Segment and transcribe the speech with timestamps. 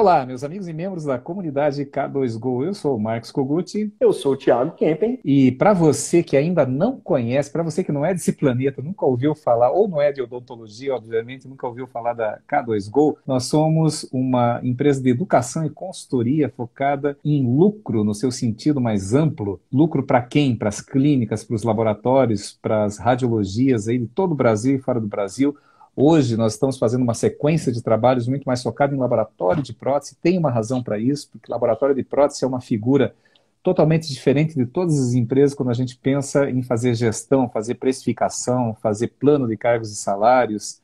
[0.00, 2.64] Olá, meus amigos e membros da comunidade K2Go.
[2.64, 3.92] Eu sou o Marcos Koguti.
[4.00, 5.20] Eu sou o Thiago Kempen.
[5.22, 9.04] E para você que ainda não conhece, para você que não é desse planeta, nunca
[9.04, 14.08] ouviu falar, ou não é de odontologia, obviamente, nunca ouviu falar da K2Go, nós somos
[14.10, 19.60] uma empresa de educação e consultoria focada em lucro no seu sentido mais amplo.
[19.70, 20.56] Lucro para quem?
[20.56, 24.80] Para as clínicas, para os laboratórios, para as radiologias aí de todo o Brasil e
[24.80, 25.54] fora do Brasil
[25.94, 30.16] Hoje nós estamos fazendo uma sequência de trabalhos muito mais focada em laboratório de prótese.
[30.16, 33.14] Tem uma razão para isso, porque laboratório de prótese é uma figura
[33.62, 38.74] totalmente diferente de todas as empresas quando a gente pensa em fazer gestão, fazer precificação,
[38.80, 40.80] fazer plano de cargos e salários.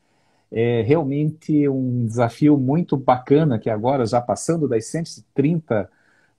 [0.51, 5.89] É realmente um desafio muito bacana que agora, já passando das 130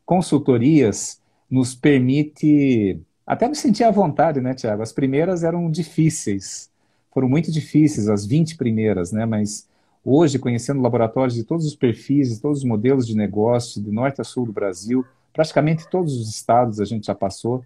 [0.06, 4.82] consultorias, nos permite até me sentir à vontade, né, Tiago?
[4.82, 6.70] As primeiras eram difíceis,
[7.18, 9.26] foram muito difíceis, as 20 primeiras, né?
[9.26, 9.68] Mas
[10.04, 14.20] hoje, conhecendo laboratórios de todos os perfis, de todos os modelos de negócio, de norte
[14.20, 17.64] a sul do Brasil, praticamente todos os estados a gente já passou.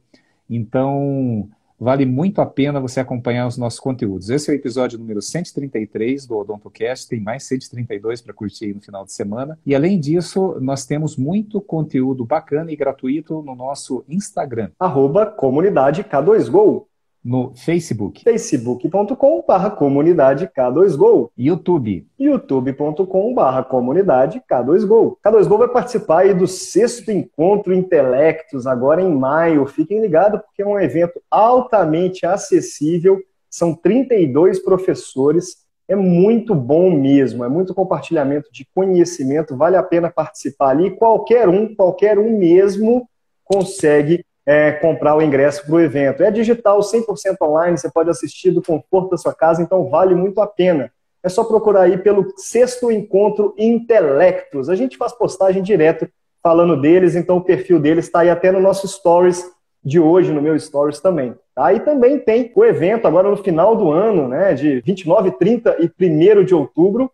[0.49, 4.31] Então, vale muito a pena você acompanhar os nossos conteúdos.
[4.31, 8.81] Esse é o episódio número 133 do OdontoCast, tem mais 132 para curtir aí no
[8.81, 9.59] final de semana.
[9.67, 14.71] E além disso, nós temos muito conteúdo bacana e gratuito no nosso Instagram.
[14.81, 16.87] Arroba comunidade K2Go
[17.25, 18.23] no Facebook.
[18.25, 21.31] facebook.com.br comunidade K2Go.
[21.37, 22.07] YouTube.
[22.19, 25.17] youtube.com.br comunidade K2Go.
[25.25, 29.67] K2Go vai participar aí do sexto Encontro Intelectos, agora em maio.
[29.67, 33.21] Fiquem ligados porque é um evento altamente acessível.
[33.49, 35.63] São 32 professores.
[35.87, 40.97] É muito bom mesmo, é muito compartilhamento de conhecimento, vale a pena participar ali.
[40.97, 43.07] Qualquer um, qualquer um mesmo
[43.45, 46.23] consegue é, comprar o ingresso para o evento.
[46.23, 50.41] É digital, 100% online, você pode assistir do conforto da sua casa, então vale muito
[50.41, 50.91] a pena.
[51.23, 54.69] É só procurar aí pelo sexto encontro Intelectos.
[54.69, 56.09] A gente faz postagem direto
[56.43, 59.49] falando deles, então o perfil deles está aí até no nosso Stories
[59.85, 61.35] de hoje, no meu Stories também.
[61.55, 61.79] Tá?
[61.81, 66.45] também tem o evento agora no final do ano, né, de 29, 30 e 1
[66.45, 67.11] de outubro,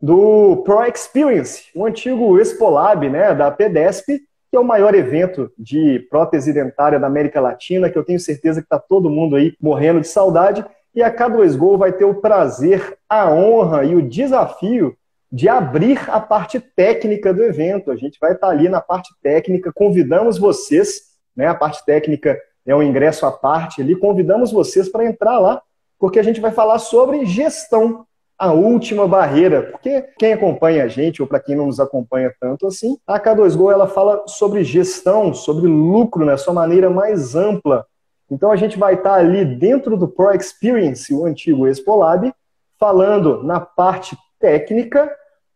[0.00, 4.20] do Pro Experience, o antigo Expolab, né, da PDESP,
[4.52, 8.60] que é o maior evento de prótese dentária da América Latina, que eu tenho certeza
[8.60, 10.62] que está todo mundo aí morrendo de saudade.
[10.94, 14.94] E a K2Go vai ter o prazer, a honra e o desafio
[15.32, 17.90] de abrir a parte técnica do evento.
[17.90, 21.00] A gente vai estar tá ali na parte técnica, convidamos vocês,
[21.34, 21.46] né?
[21.46, 25.62] A parte técnica é um ingresso à parte ali, convidamos vocês para entrar lá,
[25.98, 28.06] porque a gente vai falar sobre gestão
[28.38, 32.66] a última barreira, porque quem acompanha a gente, ou para quem não nos acompanha tanto
[32.66, 37.86] assim, a K2Go ela fala sobre gestão, sobre lucro na sua maneira mais ampla.
[38.30, 42.32] Então a gente vai estar ali dentro do Pro Experience, o antigo Expolab,
[42.78, 45.08] falando na parte técnica,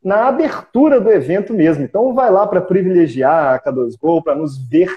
[0.02, 1.82] na abertura do evento mesmo.
[1.82, 4.90] Então vai lá para privilegiar a K2Go, para nos ver,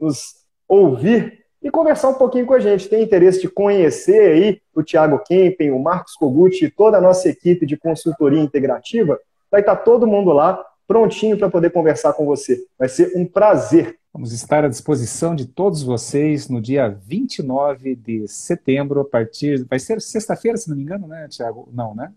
[0.00, 0.34] nos
[0.68, 2.88] ouvir e conversar um pouquinho com a gente.
[2.88, 7.66] Tem interesse de conhecer aí o Thiago Kempen, o Marcos Koguchi, toda a nossa equipe
[7.66, 9.18] de consultoria integrativa?
[9.50, 12.64] Vai estar todo mundo lá prontinho para poder conversar com você.
[12.78, 13.98] Vai ser um prazer.
[14.12, 19.64] Vamos estar à disposição de todos vocês no dia 29 de setembro, a partir.
[19.64, 21.68] Vai ser sexta-feira, se não me engano, né, Tiago?
[21.72, 22.12] Não, né?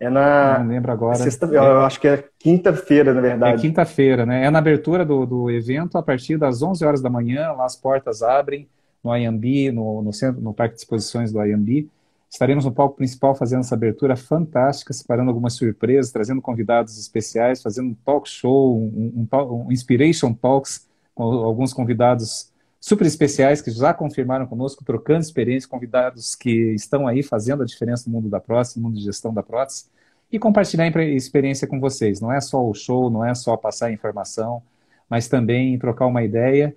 [0.00, 0.60] É na.
[0.60, 1.16] Não lembro agora.
[1.16, 3.58] Sexta, é, eu acho que é quinta-feira, na verdade.
[3.58, 4.44] É quinta-feira, né?
[4.44, 7.74] É na abertura do, do evento, a partir das 11 horas da manhã, lá as
[7.74, 8.68] portas abrem
[9.02, 11.88] no IMB, no, no, centro, no Parque de Exposições do IMB.
[12.30, 17.90] Estaremos no palco principal fazendo essa abertura fantástica, separando algumas surpresas, trazendo convidados especiais, fazendo
[17.90, 23.92] um talk show, um, um, um Inspiration Talks, com alguns convidados super especiais que já
[23.92, 28.78] confirmaram conosco, trocando experiência, convidados que estão aí fazendo a diferença no mundo da prótese,
[28.78, 29.86] no mundo de gestão da prótese,
[30.30, 32.20] e compartilhar a experiência com vocês.
[32.20, 34.62] Não é só o show, não é só passar informação,
[35.08, 36.74] mas também trocar uma ideia.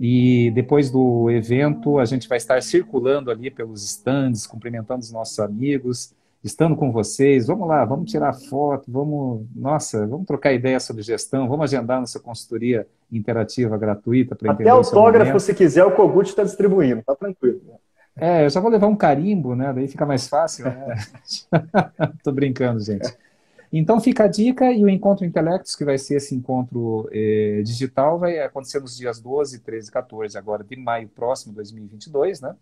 [0.00, 5.38] E depois do evento, a gente vai estar circulando ali pelos stands, cumprimentando os nossos
[5.38, 7.46] amigos, estando com vocês.
[7.46, 12.18] Vamos lá, vamos tirar foto, vamos, nossa, vamos trocar ideia sobre gestão, vamos agendar nossa
[12.18, 14.70] consultoria interativa gratuita para entender.
[14.70, 17.60] Até autógrafo, se quiser, o Kogut está distribuindo, tá tranquilo.
[18.16, 19.72] É, eu já vou levar um carimbo, né?
[19.72, 20.96] Daí fica mais fácil, né?
[22.22, 23.16] Tô brincando, gente.
[23.72, 28.18] Então fica a dica e o Encontro Intelectos, que vai ser esse encontro eh, digital,
[28.18, 32.54] vai acontecer nos dias 12, 13 e 14 agora de maio próximo, 2022, né?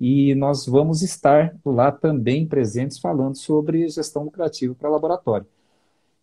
[0.00, 5.46] E nós vamos estar lá também presentes falando sobre gestão lucrativa para laboratório.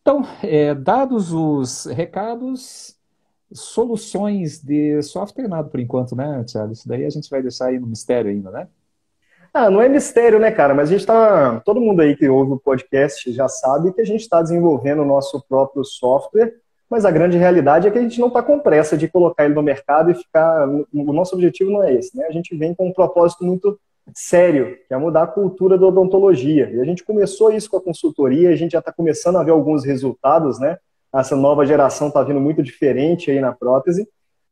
[0.01, 2.97] Então, é, dados os recados,
[3.53, 6.73] soluções de software nada por enquanto, né, Tiago?
[6.73, 8.67] Isso daí a gente vai deixar aí no mistério ainda, né?
[9.53, 10.73] Ah, não é mistério, né, cara?
[10.73, 11.59] Mas a gente tá.
[11.65, 15.05] Todo mundo aí que ouve o podcast já sabe que a gente está desenvolvendo o
[15.05, 16.55] nosso próprio software,
[16.91, 19.53] mas a grande realidade é que a gente não está com pressa de colocar ele
[19.53, 20.67] no mercado e ficar.
[20.93, 22.25] O nosso objetivo não é esse, né?
[22.25, 23.79] A gente vem com um propósito muito
[24.13, 26.69] sério, que é mudar a cultura da odontologia.
[26.69, 29.51] E a gente começou isso com a consultoria, a gente já está começando a ver
[29.51, 30.77] alguns resultados, né?
[31.15, 34.05] Essa nova geração está vindo muito diferente aí na prótese.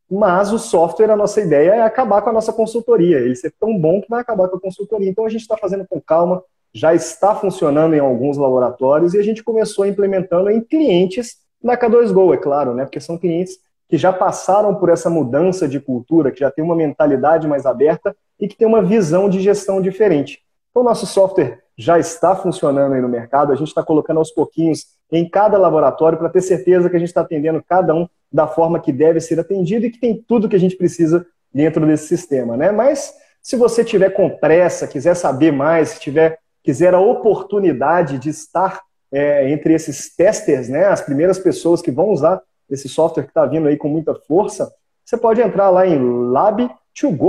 [0.09, 3.17] Mas o software, a nossa ideia é acabar com a nossa consultoria.
[3.17, 5.09] Ele ser tão bom que vai acabar com a consultoria.
[5.09, 6.41] Então a gente está fazendo com calma,
[6.73, 12.33] já está funcionando em alguns laboratórios e a gente começou implementando em clientes da K2Go,
[12.33, 12.85] é claro, né?
[12.85, 13.57] Porque são clientes
[13.89, 18.15] que já passaram por essa mudança de cultura, que já tem uma mentalidade mais aberta
[18.39, 20.39] e que tem uma visão de gestão diferente.
[20.69, 24.85] Então, nosso software já está funcionando aí no mercado, a gente está colocando aos pouquinhos
[25.11, 28.79] em cada laboratório para ter certeza que a gente está atendendo cada um da forma
[28.79, 32.55] que deve ser atendido e que tem tudo que a gente precisa dentro desse sistema,
[32.55, 32.71] né?
[32.71, 38.29] Mas se você tiver com pressa, quiser saber mais, se tiver quiser a oportunidade de
[38.29, 43.29] estar é, entre esses testers, né, as primeiras pessoas que vão usar esse software que
[43.29, 44.71] está vindo aí com muita força,
[45.03, 47.23] você pode entrar lá em lab2go.com.br,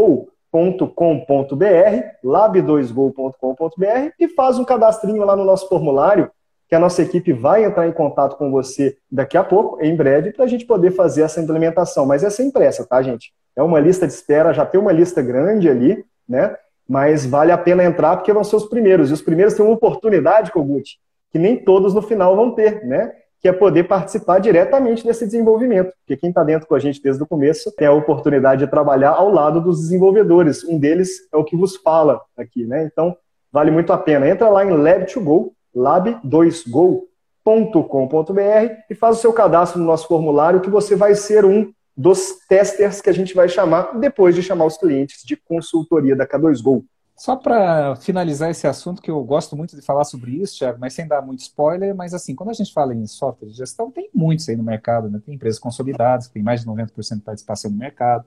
[2.23, 6.31] lab2go.com.br e faz um cadastrinho lá no nosso formulário
[6.71, 10.33] que a nossa equipe vai entrar em contato com você daqui a pouco, em breve,
[10.33, 12.07] para a gente poder fazer essa implementação.
[12.07, 13.33] Mas é sem pressa, tá, gente?
[13.57, 16.55] É uma lista de espera, já tem uma lista grande ali, né?
[16.89, 19.11] Mas vale a pena entrar porque vão ser os primeiros.
[19.11, 20.97] E os primeiros têm uma oportunidade, Kogut,
[21.31, 23.13] que nem todos no final vão ter, né?
[23.41, 25.93] Que é poder participar diretamente desse desenvolvimento.
[25.99, 29.11] Porque quem está dentro com a gente desde o começo tem a oportunidade de trabalhar
[29.11, 30.65] ao lado dos desenvolvedores.
[30.65, 32.85] Um deles é o que vos fala aqui, né?
[32.85, 33.17] Então,
[33.51, 34.29] vale muito a pena.
[34.29, 40.95] Entra lá em Lab2Go, lab2go.com.br e faz o seu cadastro no nosso formulário que você
[40.95, 45.23] vai ser um dos testers que a gente vai chamar depois de chamar os clientes
[45.25, 46.85] de consultoria da K2Go.
[47.21, 50.95] Só para finalizar esse assunto, que eu gosto muito de falar sobre isso, Thiago, mas
[50.95, 54.09] sem dar muito spoiler, mas assim, quando a gente fala em software de gestão, tem
[54.15, 55.21] muitos aí no mercado, né?
[55.27, 58.25] Tem empresas consolidadas, que tem mais de 90% de participação no mercado,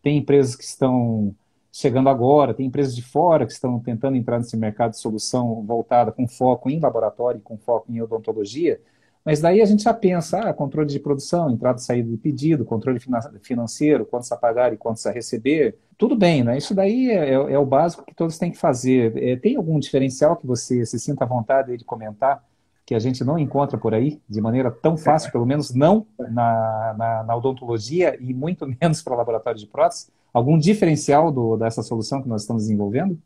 [0.00, 1.34] tem empresas que estão
[1.72, 6.12] chegando agora, tem empresas de fora que estão tentando entrar nesse mercado de solução voltada
[6.12, 8.80] com foco em laboratório, com foco em odontologia,
[9.26, 12.64] mas daí a gente já pensa, ah, controle de produção, entrada e saída de pedido,
[12.64, 13.00] controle
[13.42, 16.56] financeiro, quantos a pagar e quantos a receber, tudo bem, né?
[16.56, 19.16] Isso daí é, é, é o básico que todos têm que fazer.
[19.20, 22.42] É, tem algum diferencial que você se sinta à vontade de comentar
[22.86, 26.94] que a gente não encontra por aí de maneira tão fácil, pelo menos não na,
[26.96, 30.06] na, na odontologia e muito menos para laboratório de prótese?
[30.36, 33.18] algum diferencial do, dessa solução que nós estamos desenvolvendo?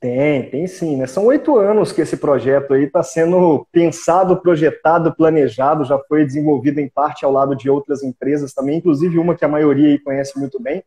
[0.00, 0.96] Tem, tem sim.
[0.96, 1.06] Né?
[1.06, 6.78] São oito anos que esse projeto aí está sendo pensado, projetado, planejado, já foi desenvolvido
[6.78, 10.38] em parte ao lado de outras empresas também, inclusive uma que a maioria aí conhece
[10.38, 10.84] muito bem.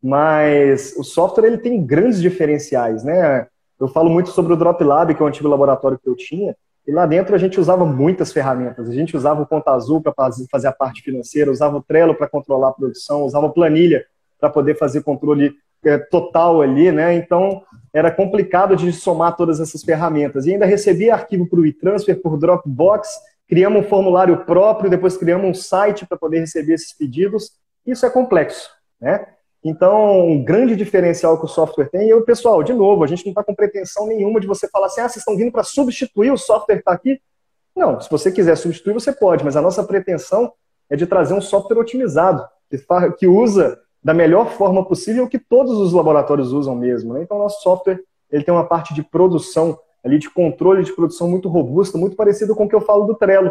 [0.00, 3.46] Mas o software ele tem grandes diferenciais, né?
[3.80, 6.54] Eu falo muito sobre o Drop Lab, que é o antigo laboratório que eu tinha,
[6.86, 8.88] e lá dentro a gente usava muitas ferramentas.
[8.88, 10.14] A gente usava o Conta Azul para
[10.50, 14.04] fazer a parte financeira, usava o Trello para controlar a produção, usava planilha
[14.38, 15.54] para poder fazer controle
[15.84, 17.14] é, total ali, né?
[17.14, 17.62] Então
[17.94, 20.44] era complicado de somar todas essas ferramentas.
[20.44, 23.08] E ainda recebia arquivo por WeTransfer, por Dropbox,
[23.48, 27.52] criamos um formulário próprio, depois criamos um site para poder receber esses pedidos.
[27.86, 28.68] Isso é complexo,
[29.00, 29.24] né?
[29.62, 33.24] Então, um grande diferencial que o software tem, e eu, pessoal, de novo, a gente
[33.24, 36.30] não está com pretensão nenhuma de você falar assim, ah, vocês estão vindo para substituir
[36.32, 37.18] o software que está aqui.
[37.74, 40.52] Não, se você quiser substituir, você pode, mas a nossa pretensão
[40.90, 42.76] é de trazer um software otimizado, que,
[43.18, 47.14] que usa da melhor forma possível que todos os laboratórios usam mesmo.
[47.14, 47.22] Né?
[47.22, 51.48] Então, nosso software ele tem uma parte de produção, ali de controle de produção muito
[51.48, 53.50] robusta, muito parecido com o que eu falo do Trello.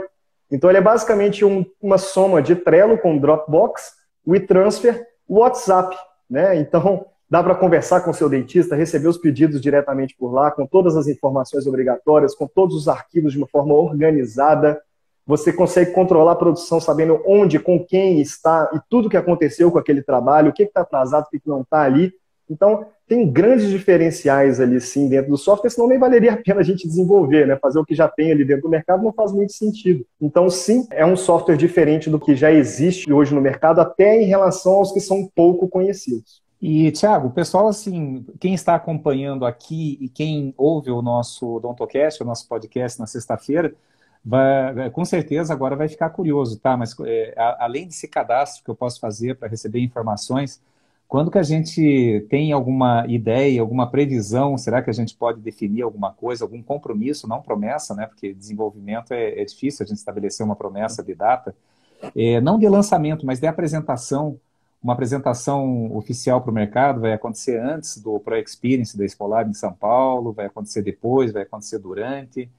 [0.52, 3.94] Então, ele é basicamente um, uma soma de Trello com Dropbox,
[4.28, 5.98] WeTransfer, WhatsApp.
[6.30, 6.58] Né?
[6.58, 10.68] Então, dá para conversar com o seu dentista, receber os pedidos diretamente por lá, com
[10.68, 14.80] todas as informações obrigatórias, com todos os arquivos de uma forma organizada.
[15.26, 19.80] Você consegue controlar a produção sabendo onde, com quem está e tudo que aconteceu com
[19.80, 22.14] aquele trabalho, o que está atrasado, o que não está ali.
[22.50, 26.64] Então, tem grandes diferenciais ali, sim, dentro do software, senão nem valeria a pena a
[26.64, 27.58] gente desenvolver, né?
[27.58, 30.06] Fazer o que já tem ali dentro do mercado não faz muito sentido.
[30.22, 34.26] Então, sim, é um software diferente do que já existe hoje no mercado, até em
[34.26, 36.42] relação aos que são pouco conhecidos.
[36.62, 42.24] E, Tiago, o pessoal, assim, quem está acompanhando aqui e quem ouve o nosso DontoCast,
[42.24, 43.74] o nosso podcast na sexta-feira,
[44.24, 46.78] vai, com certeza agora vai ficar curioso, tá?
[46.78, 50.62] Mas é, a, além desse cadastro que eu posso fazer para receber informações,
[51.08, 55.84] quando que a gente tem alguma ideia, alguma previsão, será que a gente pode definir
[55.84, 58.08] alguma coisa, algum compromisso, não promessa, né?
[58.08, 61.56] Porque desenvolvimento é, é difícil a gente estabelecer uma promessa de data,
[62.16, 64.40] é, não de lançamento, mas de apresentação
[64.84, 69.54] uma apresentação oficial para o mercado vai acontecer antes do Pro Experience da Expolab em
[69.54, 72.50] São Paulo, vai acontecer depois, vai acontecer durante.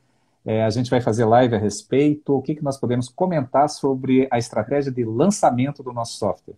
[0.46, 2.34] É, a gente vai fazer live a respeito.
[2.34, 6.56] O que, que nós podemos comentar sobre a estratégia de lançamento do nosso software?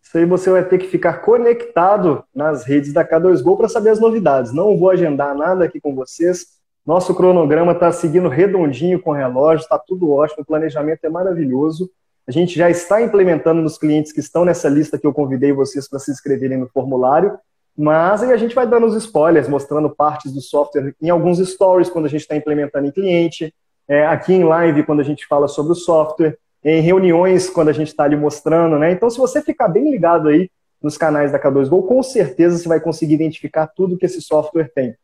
[0.00, 3.98] Isso aí você vai ter que ficar conectado nas redes da K2Go para saber as
[3.98, 4.52] novidades.
[4.52, 6.54] Não vou agendar nada aqui com vocês.
[6.86, 11.90] Nosso cronograma está seguindo redondinho com o relógio, está tudo ótimo, o planejamento é maravilhoso.
[12.28, 15.88] A gente já está implementando nos clientes que estão nessa lista que eu convidei vocês
[15.88, 17.38] para se inscreverem no formulário,
[17.76, 21.90] mas aí a gente vai dando os spoilers, mostrando partes do software em alguns stories
[21.90, 23.52] quando a gente está implementando em cliente,
[23.88, 27.72] é, aqui em live quando a gente fala sobre o software, em reuniões quando a
[27.72, 28.92] gente está ali mostrando, né?
[28.92, 30.50] Então, se você ficar bem ligado aí
[30.80, 34.96] nos canais da K2Go, com certeza você vai conseguir identificar tudo que esse software tem.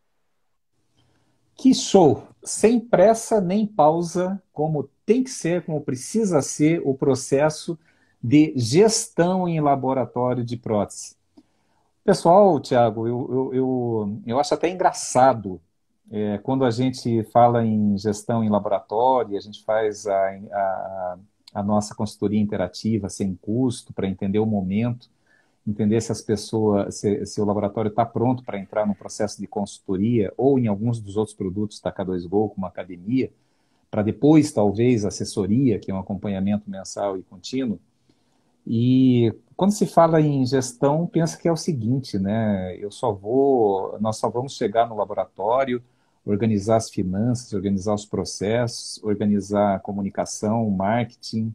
[1.57, 2.25] Que show!
[2.43, 7.79] Sem pressa nem pausa, como tem que ser, como precisa ser o processo
[8.23, 11.20] de gestão em laboratório de prótese.
[12.05, 15.61] Pessoal, Tiago, eu, eu, eu, eu, acho até engraçado
[16.11, 21.19] é, quando a gente fala em gestão em laboratório, a gente faz a, a,
[21.55, 25.11] a nossa consultoria interativa sem custo para entender o momento,
[25.67, 29.47] entender se as pessoas, se, se o laboratório está pronto para entrar no processo de
[29.47, 33.31] consultoria ou em alguns dos outros produtos da K2Go, como academia
[33.91, 37.81] para depois, talvez, assessoria, que é um acompanhamento mensal e contínuo.
[38.67, 42.77] E quando se fala em gestão, pensa que é o seguinte, né?
[42.79, 45.83] Eu só vou, nós só vamos chegar no laboratório,
[46.25, 51.55] organizar as finanças, organizar os processos, organizar a comunicação, marketing,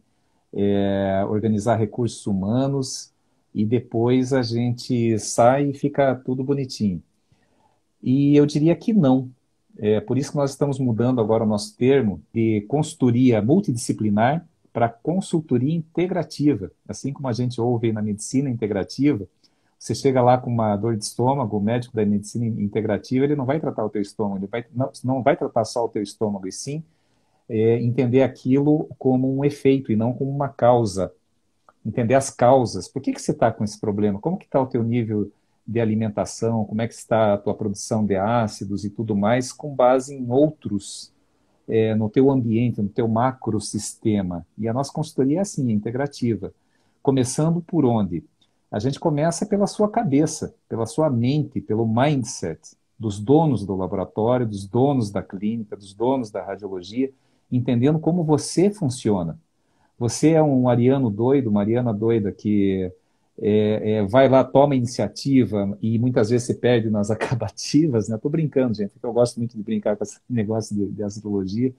[0.52, 3.12] é, organizar recursos humanos
[3.54, 7.02] e depois a gente sai e fica tudo bonitinho.
[8.02, 9.30] E eu diria que não.
[9.78, 14.90] É por isso que nós estamos mudando agora o nosso termo de consultoria multidisciplinar para
[14.90, 16.70] consultoria integrativa.
[16.86, 19.26] Assim como a gente ouve na medicina integrativa,
[19.78, 23.46] você chega lá com uma dor de estômago, o médico da medicina integrativa, ele não
[23.46, 26.46] vai tratar o teu estômago, ele vai, não, não vai tratar só o teu estômago,
[26.46, 26.84] e sim
[27.48, 31.10] é, entender aquilo como um efeito e não como uma causa.
[31.82, 32.86] Entender as causas.
[32.86, 34.18] Por que, que você está com esse problema?
[34.18, 35.32] Como que está o teu nível
[35.66, 39.74] de alimentação, como é que está a tua produção de ácidos e tudo mais, com
[39.74, 41.14] base em outros,
[41.68, 44.46] é, no teu ambiente, no teu macrosistema.
[44.56, 46.52] E a nossa consultoria é assim, é integrativa.
[47.02, 48.24] Começando por onde?
[48.70, 54.46] A gente começa pela sua cabeça, pela sua mente, pelo mindset dos donos do laboratório,
[54.46, 57.12] dos donos da clínica, dos donos da radiologia,
[57.50, 59.38] entendendo como você funciona.
[59.98, 62.90] Você é um ariano doido, uma ariana doida que
[63.40, 68.16] é, é, vai lá, toma iniciativa e muitas vezes se perde nas acabativas, né?
[68.16, 71.72] Estou brincando, gente, porque eu gosto muito de brincar com esse negócio de, de astrologia.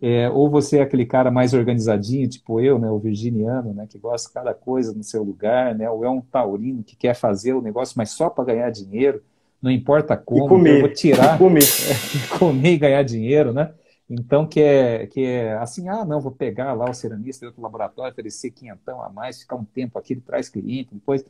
[0.00, 3.96] É, ou você é aquele cara mais organizadinho, tipo eu, né, o virginiano, né, que
[3.96, 7.54] gosta de cada coisa no seu lugar, né, ou é um taurino que quer fazer
[7.54, 9.22] o negócio, mas só para ganhar dinheiro,
[9.62, 11.62] não importa como, e comer, eu vou tirar, e comer.
[11.62, 13.70] É, comer e ganhar dinheiro, né?
[14.08, 17.62] Então, que é, que é assim, ah, não, vou pegar lá o ceramista de outro
[17.62, 21.24] laboratório, oferecer quinhentão a mais, ficar um tempo aqui, ele traz cliente, depois...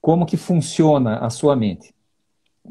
[0.00, 1.92] Como que funciona a sua mente?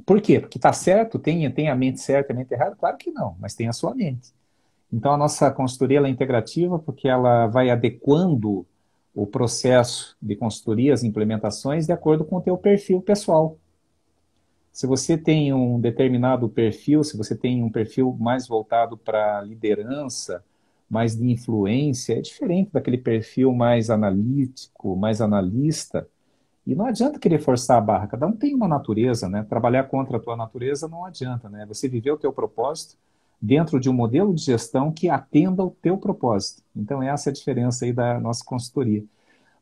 [0.06, 0.40] Por quê?
[0.40, 2.76] Porque está certo, tem, tem a mente certa e a mente errada?
[2.76, 4.34] Claro que não, mas tem a sua mente.
[4.92, 8.66] Então, a nossa consultoria é integrativa porque ela vai adequando
[9.14, 13.58] o processo de consultoria, as implementações, de acordo com o teu perfil pessoal.
[14.75, 20.44] Se você tem um determinado perfil, se você tem um perfil mais voltado para liderança,
[20.89, 26.05] mais de influência, é diferente daquele perfil mais analítico, mais analista.
[26.67, 29.46] E não adianta querer forçar a barra, cada um tem uma natureza, né?
[29.48, 31.65] Trabalhar contra a tua natureza não adianta, né?
[31.67, 32.98] Você viver o teu propósito
[33.41, 36.62] dentro de um modelo de gestão que atenda ao teu propósito.
[36.75, 39.05] Então essa é a diferença aí da nossa consultoria.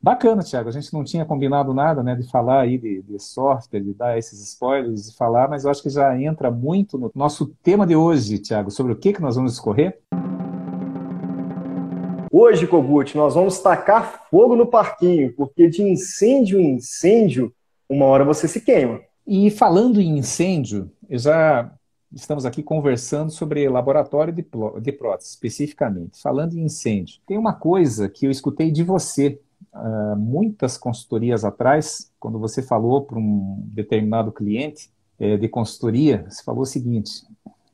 [0.04, 0.68] Bacana, Thiago.
[0.68, 4.18] A gente não tinha combinado nada, né, de falar aí de, de software, de dar
[4.18, 7.96] esses spoilers, de falar, mas eu acho que já entra muito no nosso tema de
[7.96, 9.98] hoje, Thiago, sobre o que, que nós vamos escorrer.
[12.30, 17.54] Hoje, Kogut, nós vamos tacar fogo no parquinho, porque de incêndio em incêndio,
[17.88, 19.00] uma hora você se queima.
[19.26, 21.72] E falando em incêndio, já
[22.12, 24.46] estamos aqui conversando sobre laboratório de,
[24.82, 26.22] de prótese, especificamente.
[26.22, 29.40] Falando em incêndio, tem uma coisa que eu escutei de você
[29.74, 36.44] uh, muitas consultorias atrás, quando você falou para um determinado cliente é, de consultoria, você
[36.44, 37.25] falou o seguinte: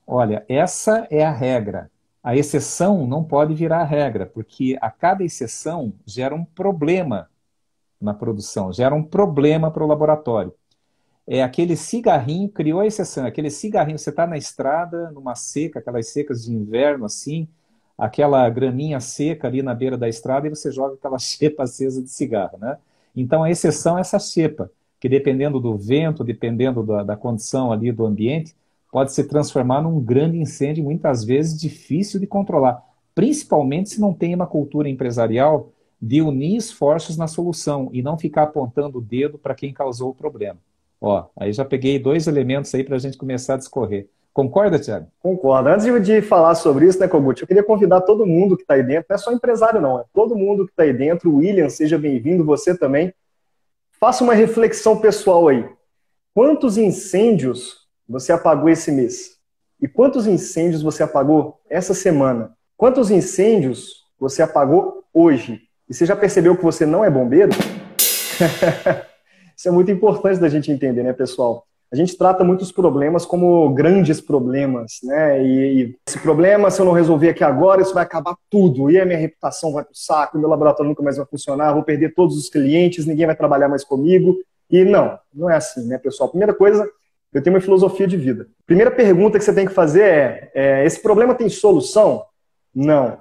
[0.06, 1.90] olha, essa é a regra.
[2.22, 7.30] A exceção não pode virar a regra, porque a cada exceção gera um problema
[8.00, 10.54] na produção, gera um problema para o laboratório.
[11.26, 16.08] É aquele cigarrinho, criou a exceção, aquele cigarrinho, você está na estrada, numa seca, aquelas
[16.08, 17.48] secas de inverno assim,
[18.00, 22.10] aquela graminha seca ali na beira da estrada e você joga aquela xepa acesa de
[22.10, 22.78] cigarro, né?
[23.16, 27.92] Então a exceção é essa cepa, que dependendo do vento, dependendo da, da condição ali
[27.92, 28.56] do ambiente,
[28.92, 34.34] pode se transformar num grande incêndio, muitas vezes difícil de controlar, principalmente se não tem
[34.34, 39.54] uma cultura empresarial de unir esforços na solução e não ficar apontando o dedo para
[39.54, 40.58] quem causou o problema.
[41.02, 44.08] Ó, aí já peguei dois elementos aí para a gente começar a discorrer.
[44.34, 45.08] Concorda, Tiago?
[45.20, 45.70] Concordo.
[45.70, 48.84] Antes de falar sobre isso, né, Kogut, eu queria convidar todo mundo que está aí
[48.84, 51.36] dentro, não é só empresário, não, é todo mundo que está aí dentro.
[51.36, 53.14] William, seja bem-vindo, você também.
[54.00, 55.68] Faça uma reflexão pessoal aí.
[56.34, 59.38] Quantos incêndios você apagou esse mês?
[59.82, 62.54] E quantos incêndios você apagou essa semana?
[62.78, 65.62] Quantos incêndios você apagou hoje?
[65.90, 67.52] E você já percebeu que você não é bombeiro?
[69.58, 71.66] Isso é muito importante da gente entender, né, pessoal?
[71.92, 75.44] A gente trata muitos problemas como grandes problemas, né?
[75.44, 78.92] E, e esse problema, se eu não resolver aqui agora, isso vai acabar tudo.
[78.92, 82.14] E a minha reputação vai pro saco, meu laboratório nunca mais vai funcionar, vou perder
[82.14, 84.38] todos os clientes, ninguém vai trabalhar mais comigo.
[84.70, 86.30] E não, não é assim, né, pessoal?
[86.30, 86.88] Primeira coisa,
[87.34, 88.48] eu tenho uma filosofia de vida.
[88.68, 92.24] Primeira pergunta que você tem que fazer é, é esse problema tem solução?
[92.74, 93.18] Não.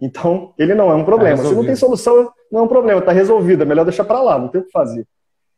[0.00, 1.42] Então, ele não é um problema.
[1.42, 3.62] Tá Se não tem solução, não é um problema, está resolvido.
[3.62, 5.06] É melhor deixar para lá, não tem o que fazer.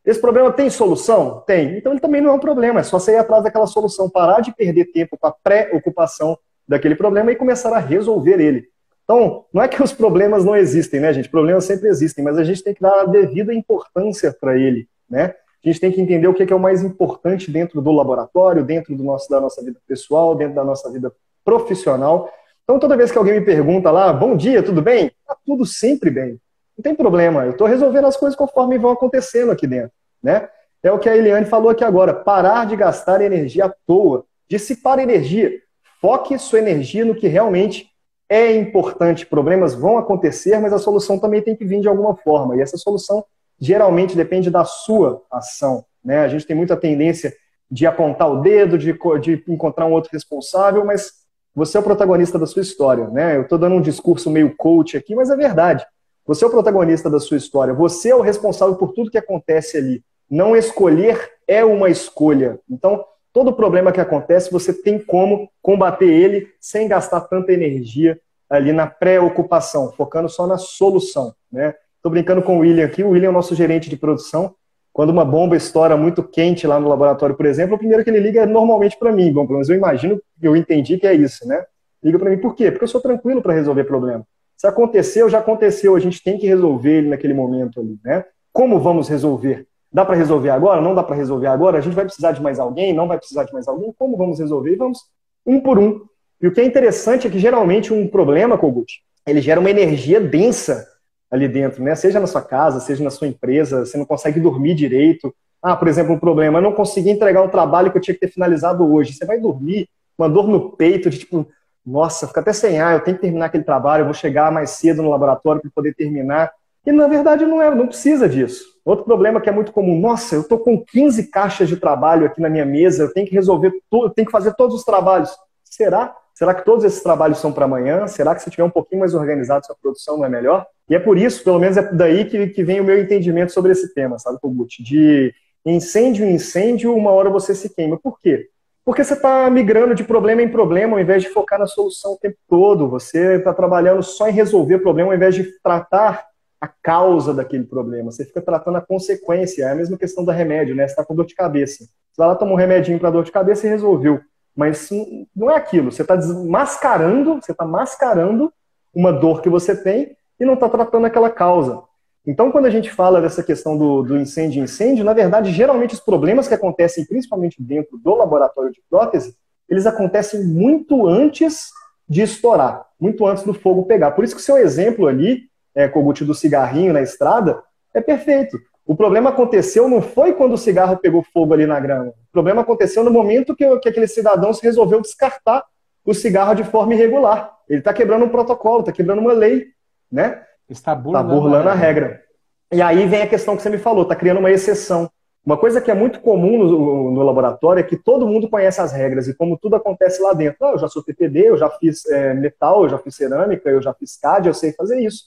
[0.08, 1.44] Esse problema tem solução?
[1.46, 1.76] Tem.
[1.76, 2.80] Então, ele também não é um problema.
[2.80, 6.94] É só você ir atrás daquela solução, parar de perder tempo com a pré-ocupação daquele
[6.94, 8.68] problema e começar a resolver ele.
[9.04, 11.28] Então, não é que os problemas não existem, né, gente?
[11.28, 15.34] Problemas sempre existem, mas a gente tem que dar a devida importância para ele, né?
[15.62, 18.96] A gente tem que entender o que é o mais importante dentro do laboratório, dentro
[18.96, 21.12] do nosso, da nossa vida pessoal, dentro da nossa vida
[21.44, 22.30] profissional.
[22.64, 25.12] Então, toda vez que alguém me pergunta lá, bom dia, tudo bem?
[25.26, 26.40] Tá tudo sempre bem.
[26.78, 29.90] Não tem problema, eu estou resolvendo as coisas conforme vão acontecendo aqui dentro.
[30.22, 30.48] Né?
[30.80, 35.00] É o que a Eliane falou aqui agora: parar de gastar energia à toa, dissipar
[35.00, 35.52] energia.
[36.00, 37.88] Foque sua energia no que realmente
[38.28, 39.26] é importante.
[39.26, 42.56] Problemas vão acontecer, mas a solução também tem que vir de alguma forma.
[42.56, 43.24] E essa solução
[43.60, 45.84] geralmente depende da sua ação.
[46.04, 46.20] Né?
[46.20, 47.34] A gente tem muita tendência
[47.68, 51.10] de apontar o dedo, de, de encontrar um outro responsável, mas
[51.52, 53.36] você é o protagonista da sua história, né?
[53.36, 55.84] Eu estou dando um discurso meio coach aqui, mas é verdade.
[56.28, 57.72] Você é o protagonista da sua história.
[57.72, 60.04] Você é o responsável por tudo que acontece ali.
[60.30, 62.60] Não escolher é uma escolha.
[62.70, 68.74] Então, todo problema que acontece, você tem como combater ele sem gastar tanta energia ali
[68.74, 71.74] na preocupação, focando só na solução, né?
[71.96, 73.02] Estou brincando com o William aqui.
[73.02, 74.54] O William é o nosso gerente de produção.
[74.92, 78.20] Quando uma bomba estoura muito quente lá no laboratório, por exemplo, o primeiro que ele
[78.20, 79.32] liga é normalmente para mim.
[79.32, 81.64] Bom, pelo menos eu imagino, eu entendi que é isso, né?
[82.02, 82.70] Liga para mim por quê?
[82.70, 84.26] Porque eu sou tranquilo para resolver problema.
[84.58, 85.94] Se aconteceu, já aconteceu.
[85.94, 88.24] A gente tem que resolver ele naquele momento ali, né?
[88.52, 89.68] Como vamos resolver?
[89.90, 90.80] Dá para resolver agora?
[90.80, 91.78] Não dá para resolver agora?
[91.78, 92.92] A gente vai precisar de mais alguém?
[92.92, 93.94] Não vai precisar de mais alguém?
[93.96, 94.74] Como vamos resolver?
[94.74, 94.98] vamos
[95.46, 96.00] um por um.
[96.42, 100.20] E o que é interessante é que geralmente um problema, Kogut, ele gera uma energia
[100.20, 100.86] densa
[101.30, 101.94] ali dentro, né?
[101.94, 105.32] Seja na sua casa, seja na sua empresa, você não consegue dormir direito.
[105.62, 108.20] Ah, por exemplo, um problema, eu não consegui entregar um trabalho que eu tinha que
[108.20, 109.12] ter finalizado hoje.
[109.12, 111.46] Você vai dormir, uma dor no peito, de tipo,
[111.88, 114.70] nossa, fica até sem ar, eu tenho que terminar aquele trabalho, eu vou chegar mais
[114.70, 116.52] cedo no laboratório para poder terminar.
[116.86, 118.64] E na verdade não é, não precisa disso.
[118.84, 122.40] Outro problema que é muito comum, nossa, eu estou com 15 caixas de trabalho aqui
[122.40, 125.30] na minha mesa, eu tenho que resolver tudo, eu tenho que fazer todos os trabalhos.
[125.64, 126.14] Será?
[126.34, 128.06] Será que todos esses trabalhos são para amanhã?
[128.06, 130.66] Será que se tiver um pouquinho mais organizado, sua produção não é melhor?
[130.88, 133.72] E é por isso, pelo menos é daí que, que vem o meu entendimento sobre
[133.72, 134.82] esse tema, sabe, Kogut?
[134.82, 135.34] De
[135.66, 137.98] incêndio em incêndio, uma hora você se queima.
[137.98, 138.48] Por quê?
[138.88, 142.18] Porque você está migrando de problema em problema ao invés de focar na solução o
[142.18, 142.88] tempo todo.
[142.88, 146.24] Você está trabalhando só em resolver o problema ao invés de tratar
[146.58, 148.10] a causa daquele problema.
[148.10, 149.64] Você fica tratando a consequência.
[149.64, 150.88] É a mesma questão do remédio, né?
[150.88, 151.84] Você está com dor de cabeça.
[151.84, 154.22] Você vai lá, toma um remedinho para dor de cabeça e resolveu.
[154.56, 154.88] Mas
[155.36, 155.92] não é aquilo.
[155.92, 158.50] Você está mascarando, você está mascarando
[158.94, 161.82] uma dor que você tem e não está tratando aquela causa.
[162.28, 166.00] Então, quando a gente fala dessa questão do, do incêndio incêndio, na verdade, geralmente os
[166.00, 169.34] problemas que acontecem, principalmente dentro do laboratório de prótese,
[169.66, 171.70] eles acontecem muito antes
[172.06, 174.10] de estourar, muito antes do fogo pegar.
[174.10, 177.62] Por isso que o seu exemplo ali, é, Kogut, do cigarrinho na estrada,
[177.94, 178.58] é perfeito.
[178.84, 182.10] O problema aconteceu não foi quando o cigarro pegou fogo ali na grama.
[182.10, 185.64] O problema aconteceu no momento que, que aquele cidadão se resolveu descartar
[186.04, 187.56] o cigarro de forma irregular.
[187.66, 189.68] Ele está quebrando um protocolo, está quebrando uma lei,
[190.12, 190.42] né?
[190.68, 192.06] Está burlando, tá burlando a, regra.
[192.06, 192.28] a regra.
[192.70, 195.10] E aí vem a questão que você me falou, está criando uma exceção.
[195.44, 198.92] Uma coisa que é muito comum no, no, laboratório é que todo mundo conhece as
[198.92, 200.66] regras e como tudo acontece lá dentro.
[200.66, 203.80] Ah, eu já sou PPD, eu já fiz é, metal, eu já fiz cerâmica, eu
[203.80, 205.24] já fiz CAD, eu sei fazer isso.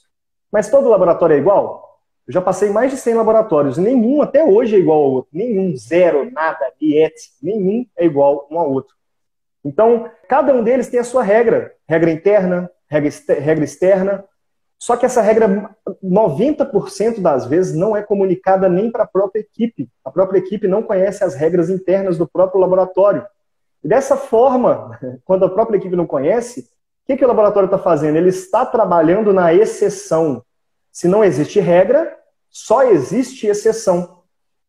[0.52, 1.98] Mas todo laboratório é igual?
[2.24, 5.30] Eu já passei mais de 100 laboratórios, nenhum até hoje é igual ao outro.
[5.32, 8.94] Nenhum, zero, nada, diet, nenhum é igual um ao outro.
[9.64, 11.74] Então, cada um deles tem a sua regra.
[11.88, 14.24] Regra interna, regra externa.
[14.82, 19.88] Só que essa regra, 90% das vezes, não é comunicada nem para a própria equipe.
[20.04, 23.24] A própria equipe não conhece as regras internas do próprio laboratório.
[23.84, 27.78] E dessa forma, quando a própria equipe não conhece, o que, que o laboratório está
[27.78, 28.16] fazendo?
[28.16, 30.42] Ele está trabalhando na exceção.
[30.90, 32.18] Se não existe regra,
[32.50, 34.24] só existe exceção.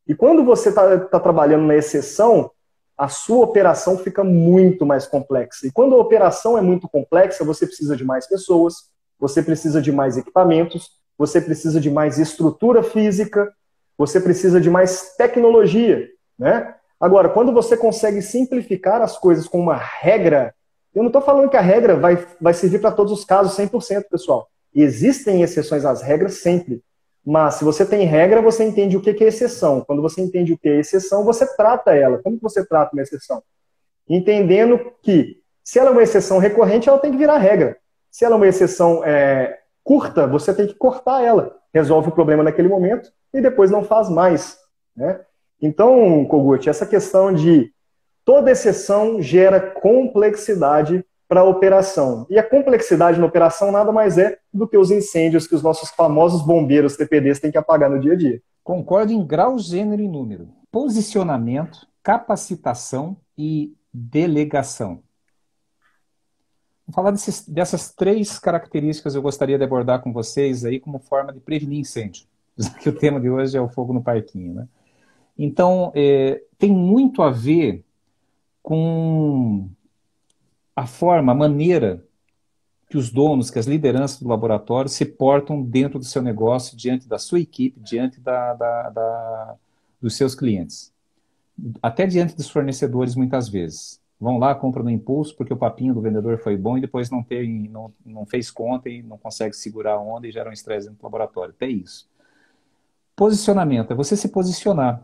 [0.07, 2.51] E quando você está tá trabalhando na exceção,
[2.95, 5.65] a sua operação fica muito mais complexa.
[5.65, 8.92] E quando a operação é muito complexa, você precisa de mais pessoas,
[9.23, 13.49] você precisa de mais equipamentos, você precisa de mais estrutura física,
[13.97, 16.75] você precisa de mais tecnologia, né?
[16.99, 20.53] Agora, quando você consegue simplificar as coisas com uma regra,
[20.93, 24.09] eu não estou falando que a regra vai, vai servir para todos os casos 100%,
[24.11, 24.49] pessoal.
[24.75, 26.83] Existem exceções às regras sempre.
[27.25, 29.79] Mas se você tem regra, você entende o que é exceção.
[29.79, 32.21] Quando você entende o que é exceção, você trata ela.
[32.21, 33.41] Como você trata uma exceção?
[34.05, 37.77] Entendendo que se ela é uma exceção recorrente, ela tem que virar regra.
[38.13, 41.57] Se ela é uma exceção é, curta, você tem que cortar ela.
[41.73, 44.55] Resolve o problema naquele momento e depois não faz mais.
[44.95, 45.19] Né?
[45.59, 47.73] Então, Kogut, essa questão de
[48.23, 52.27] toda exceção gera complexidade para a operação.
[52.29, 55.89] E a complexidade na operação nada mais é do que os incêndios que os nossos
[55.89, 58.39] famosos bombeiros TPDs têm que apagar no dia a dia.
[58.63, 60.49] Concordo em grau, gênero e número.
[60.71, 65.01] Posicionamento, capacitação e delegação.
[66.93, 71.39] Falar desses, dessas três características eu gostaria de abordar com vocês aí como forma de
[71.39, 72.27] prevenir incêndio,
[72.81, 74.53] que o tema de hoje é o fogo no parquinho.
[74.53, 74.67] Né?
[75.37, 77.83] Então, é, tem muito a ver
[78.61, 79.67] com
[80.75, 82.05] a forma, a maneira
[82.87, 87.07] que os donos, que as lideranças do laboratório se portam dentro do seu negócio, diante
[87.07, 89.55] da sua equipe, diante da, da, da,
[89.99, 90.93] dos seus clientes.
[91.81, 96.01] Até diante dos fornecedores, muitas vezes vão lá, compram no impulso porque o papinho do
[96.01, 99.93] vendedor foi bom e depois não, tem, não, não fez conta e não consegue segurar
[99.93, 101.53] a onda e gera um estresse do laboratório.
[101.53, 102.09] Até isso.
[103.15, 105.03] Posicionamento é você se posicionar.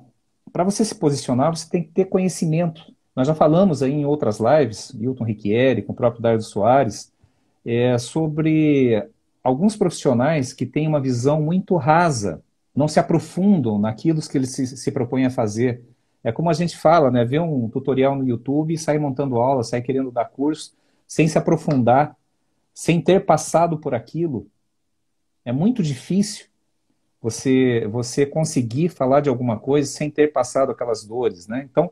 [0.52, 2.82] Para você se posicionar, você tem que ter conhecimento.
[3.16, 7.14] Nós já falamos aí em outras lives, Hilton Riquieri, com o próprio Dardo Soares,
[7.66, 9.06] é, sobre
[9.44, 12.42] alguns profissionais que têm uma visão muito rasa,
[12.74, 15.84] não se aprofundam naquilo que eles se, se propõem a fazer
[16.24, 17.24] é como a gente fala, né?
[17.24, 20.76] Ver um tutorial no YouTube e sair montando aula, sair querendo dar curso,
[21.08, 22.16] sem se aprofundar,
[22.74, 24.48] sem ter passado por aquilo.
[25.46, 26.48] É muito difícil
[27.22, 31.68] você, você conseguir falar de alguma coisa sem ter passado aquelas dores, né?
[31.70, 31.92] Então,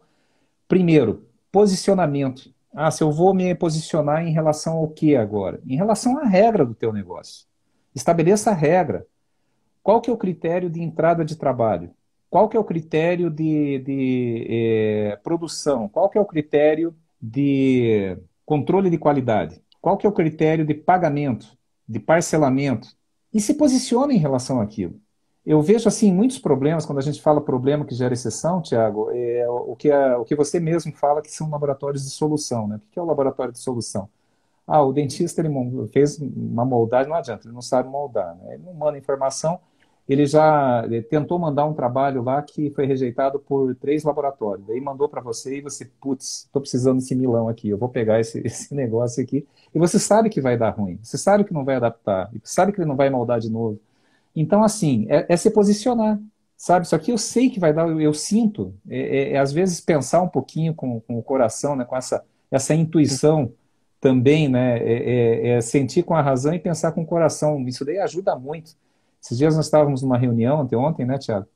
[0.68, 2.54] primeiro, posicionamento.
[2.74, 5.60] Ah, se eu vou me posicionar em relação ao que agora?
[5.66, 7.48] Em relação à regra do teu negócio.
[7.96, 9.08] Estabeleça a regra.
[9.82, 11.92] Qual que é o critério de entrada de trabalho?
[12.30, 15.88] Qual que é o critério de, de é, produção?
[15.88, 19.62] Qual que é o critério de controle de qualidade?
[19.82, 22.90] Qual que é o critério de pagamento, de parcelamento?
[23.34, 25.00] E se posiciona em relação àquilo.
[25.46, 29.50] Eu vejo assim muitos problemas quando a gente fala problema que gera exceção, Tiago, é
[29.50, 32.76] o que o que você mesmo fala que são laboratórios de solução, né?
[32.76, 34.10] O que é o laboratório de solução?
[34.68, 35.50] Ah, o dentista ele
[35.88, 38.56] fez uma moldagem, não adianta, ele não sabe moldar, né?
[38.56, 39.58] ele não manda informação,
[40.08, 44.66] ele já ele tentou mandar um trabalho lá que foi rejeitado por três laboratórios.
[44.66, 48.20] Daí mandou para você e você, putz, estou precisando desse milão aqui, eu vou pegar
[48.20, 49.46] esse, esse negócio aqui.
[49.74, 52.80] E você sabe que vai dar ruim, você sabe que não vai adaptar, sabe que
[52.80, 53.80] ele não vai moldar de novo.
[54.36, 56.20] Então, assim, é, é se posicionar,
[56.56, 56.86] sabe?
[56.86, 58.74] Isso aqui eu sei que vai dar, eu, eu sinto.
[58.88, 62.24] É, é, é, às vezes pensar um pouquinho com, com, o coração, né, com essa,
[62.52, 63.52] essa intuição
[64.00, 64.78] também, né?
[64.78, 67.68] É, é, é sentir com a razão e pensar com o coração.
[67.68, 68.76] Isso daí ajuda muito.
[69.28, 71.48] Esses dias nós estávamos numa reunião, anteontem, né, Tiago?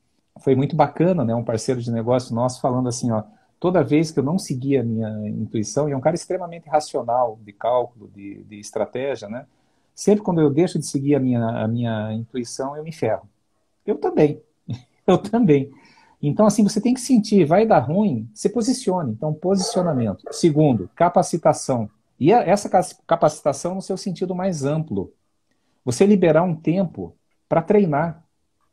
[0.41, 1.33] Foi muito bacana, né?
[1.33, 3.23] Um parceiro de negócio nosso falando assim, ó,
[3.61, 7.39] toda vez que eu não seguia a minha intuição, e é um cara extremamente racional
[7.41, 9.45] de cálculo, de, de estratégia, né?
[9.95, 13.29] Sempre quando eu deixo de seguir a minha, a minha intuição, eu me ferro.
[13.85, 14.41] Eu também.
[15.07, 15.71] eu também.
[16.21, 19.13] Então, assim, você tem que sentir, vai dar ruim, se posicione.
[19.13, 20.25] Então, posicionamento.
[20.31, 21.89] Segundo, capacitação.
[22.19, 22.69] E essa
[23.07, 25.13] capacitação no seu sentido mais amplo.
[25.85, 27.15] Você liberar um tempo
[27.51, 28.23] para treinar.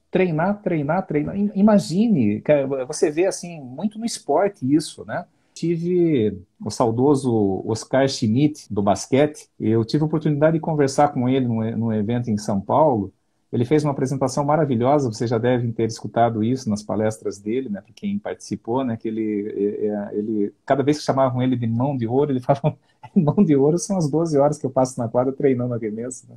[0.08, 1.36] Treinar, treinar, treinar.
[1.36, 2.40] Imagine,
[2.86, 5.26] você vê assim, muito no esporte isso, né?
[5.52, 9.50] Tive o saudoso Oscar Schmidt, do basquete.
[9.58, 13.12] Eu tive a oportunidade de conversar com ele num, evento em São Paulo.
[13.52, 17.80] Ele fez uma apresentação maravilhosa, vocês já devem ter escutado isso nas palestras dele, né,
[17.80, 22.06] para quem participou, né, que ele, ele, cada vez que chamavam ele de mão de
[22.06, 22.76] ouro, ele falava,
[23.16, 26.36] mão de ouro são as 12 horas que eu passo na quadra treinando arremesso, né?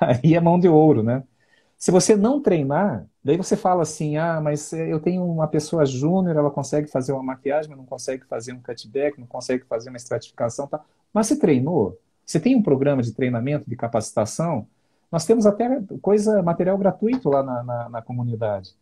[0.00, 1.24] aí é mão de ouro, né,
[1.82, 6.36] se você não treinar, daí você fala assim, ah, mas eu tenho uma pessoa júnior,
[6.36, 9.96] ela consegue fazer uma maquiagem, mas não consegue fazer um cutback, não consegue fazer uma
[9.96, 10.80] estratificação, tá?
[11.12, 11.98] Mas você treinou?
[12.24, 14.64] Você tem um programa de treinamento, de capacitação?
[15.10, 18.76] Nós temos até coisa, material gratuito lá na, na, na comunidade.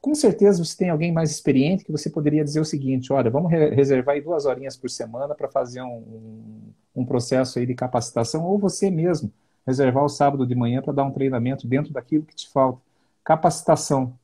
[0.00, 3.50] Com certeza você tem alguém mais experiente que você poderia dizer o seguinte: olha, vamos
[3.50, 7.74] re reservar aí duas horinhas por semana para fazer um, um, um, processo aí de
[7.74, 9.32] capacitação, ou você mesmo
[9.66, 12.80] reservar o sábado de manhã para dar um treinamento dentro daquilo que te falta.
[13.24, 14.14] Capacitação.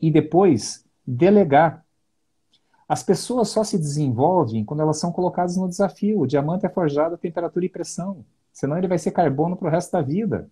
[0.00, 1.84] E depois, delegar.
[2.88, 6.20] As pessoas só se desenvolvem quando elas são colocadas no desafio.
[6.20, 8.24] O diamante é forjado a temperatura e pressão.
[8.52, 10.48] Senão ele vai ser carbono para o resto da vida.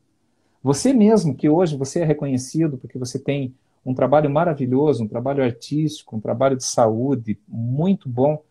[0.62, 5.42] Você mesmo, que hoje você é reconhecido porque você tem um trabalho maravilhoso, um trabalho
[5.42, 8.42] artístico, um trabalho de saúde muito bom.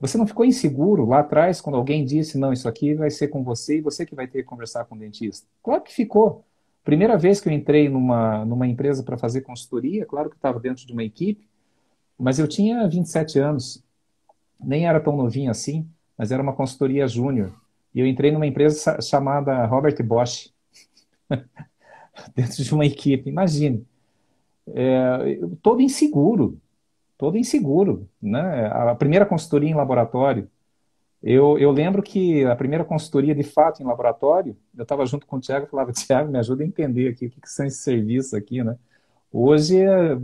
[0.00, 3.42] Você não ficou inseguro lá atrás quando alguém disse, não, isso aqui vai ser com
[3.42, 5.46] você e você que vai ter que conversar com o dentista?
[5.62, 6.44] Claro que ficou.
[6.84, 10.86] Primeira vez que eu entrei numa, numa empresa para fazer consultoria, claro que estava dentro
[10.86, 11.48] de uma equipe,
[12.16, 13.82] mas eu tinha 27 anos,
[14.58, 17.52] nem era tão novinho assim, mas era uma consultoria júnior.
[17.94, 20.52] E eu entrei numa empresa chamada Robert Bosch,
[22.34, 23.28] dentro de uma equipe.
[23.28, 23.84] Imagine,
[24.68, 26.58] é, todo inseguro,
[27.18, 28.08] todo inseguro.
[28.22, 28.66] Né?
[28.68, 30.48] A primeira consultoria em laboratório,
[31.22, 35.36] eu, eu lembro que a primeira consultoria de fato em laboratório, eu estava junto com
[35.36, 37.80] o Tiago e falava, Tiago, me ajuda a entender aqui o que, que são esses
[37.80, 38.78] serviços aqui, né?
[39.30, 39.76] Hoje,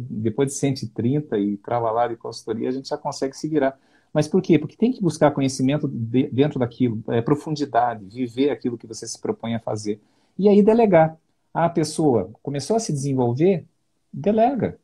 [0.09, 3.79] depois de 130 e tralalá de consultoria, a gente já consegue se virar.
[4.15, 4.59] Mas por quê?
[4.59, 9.21] Porque tem que buscar conhecimento de, dentro daquilo, é, profundidade, viver aquilo que você se
[9.21, 10.01] propõe a fazer.
[10.39, 11.19] E aí delegar.
[11.53, 13.67] A pessoa começou a se desenvolver,
[14.13, 14.79] delega.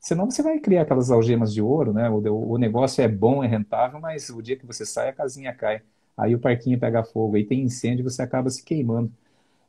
[0.00, 2.08] Senão você vai criar aquelas algemas de ouro, né?
[2.08, 5.54] O, o, negócio é bom, é rentável, mas o dia que você sai, a casinha
[5.54, 5.82] cai.
[6.16, 9.12] Aí o parquinho pega fogo, aí tem incêndio você acaba se queimando.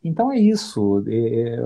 [0.04, 1.04] Então é isso.
[1.08, 1.58] É,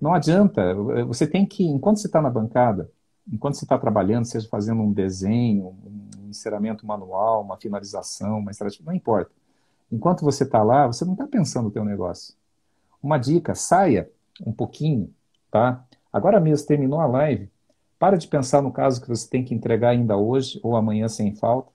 [0.00, 0.74] não adianta.
[1.06, 2.90] Você tem que, enquanto você está na bancada,
[3.30, 5.76] enquanto você está trabalhando, seja fazendo um desenho,
[6.18, 9.30] um enceramento manual, uma finalização, uma estratégia, não importa.
[9.92, 12.34] Enquanto você está lá, você não está pensando no teu negócio.
[13.02, 14.10] Uma dica, saia
[14.44, 15.12] um pouquinho,
[15.50, 15.84] tá?
[16.12, 17.50] Agora mesmo, terminou a live,
[17.98, 21.34] para de pensar no caso que você tem que entregar ainda hoje ou amanhã sem
[21.34, 21.72] falta.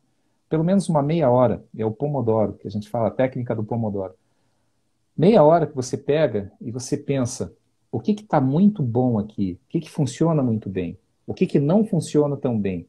[0.49, 3.63] Pelo menos uma meia hora, é o Pomodoro, que a gente fala, a técnica do
[3.63, 4.13] Pomodoro.
[5.17, 7.53] Meia hora que você pega e você pensa,
[7.91, 9.59] o que está muito bom aqui?
[9.65, 10.97] O que, que funciona muito bem?
[11.25, 12.87] O que, que não funciona tão bem?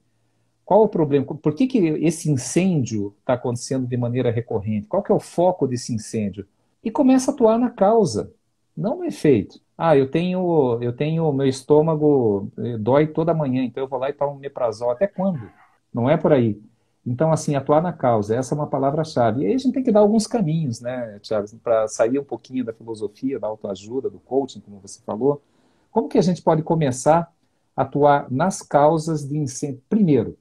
[0.65, 1.27] Qual o problema?
[1.27, 4.87] Por que, que esse incêndio está acontecendo de maneira recorrente?
[4.87, 6.47] Qual que é o foco desse incêndio?
[6.83, 8.33] E começa a atuar na causa,
[8.77, 9.61] não no efeito.
[9.85, 14.11] Ah, eu tenho, eu tenho, meu estômago eh, dói toda manhã, então eu vou lá
[14.11, 14.93] e tomo meprazol.
[14.93, 15.51] Até quando?
[15.93, 16.63] Não é por aí.
[17.05, 19.43] Então, assim, atuar na causa, essa é uma palavra-chave.
[19.43, 22.65] E aí a gente tem que dar alguns caminhos, né, Tiago, para sair um pouquinho
[22.65, 25.43] da filosofia, da autoajuda, do coaching, como você falou.
[25.91, 27.29] Como que a gente pode começar
[27.77, 29.83] a atuar nas causas de incêndio?
[29.91, 30.39] Primeiro,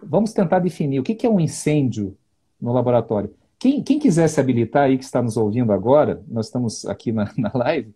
[0.00, 2.16] vamos tentar definir o que é um incêndio
[2.60, 3.34] no laboratório.
[3.58, 7.32] Quem, quem quiser se habilitar aí, que está nos ouvindo agora, nós estamos aqui na,
[7.36, 7.92] na live,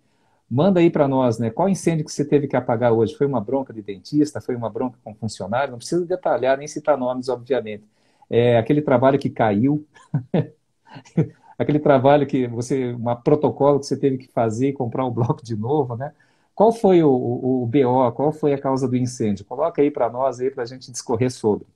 [0.50, 1.50] Manda aí para nós, né?
[1.50, 3.16] Qual incêndio que você teve que apagar hoje?
[3.16, 4.40] Foi uma bronca de dentista?
[4.40, 5.72] Foi uma bronca com funcionário?
[5.72, 7.84] Não precisa detalhar, nem citar nomes, obviamente.
[8.30, 9.86] É aquele trabalho que caiu,
[11.58, 15.12] aquele trabalho que você, uma protocolo que você teve que fazer e comprar o um
[15.12, 16.12] bloco de novo, né?
[16.54, 18.12] Qual foi o, o, o, BO?
[18.12, 19.44] Qual foi a causa do incêndio?
[19.44, 21.66] Coloca aí para nós aí para a gente discorrer sobre.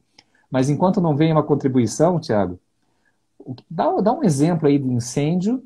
[0.50, 2.58] Mas enquanto não vem uma contribuição, Tiago,
[3.70, 5.62] dá, dá um exemplo aí de incêndio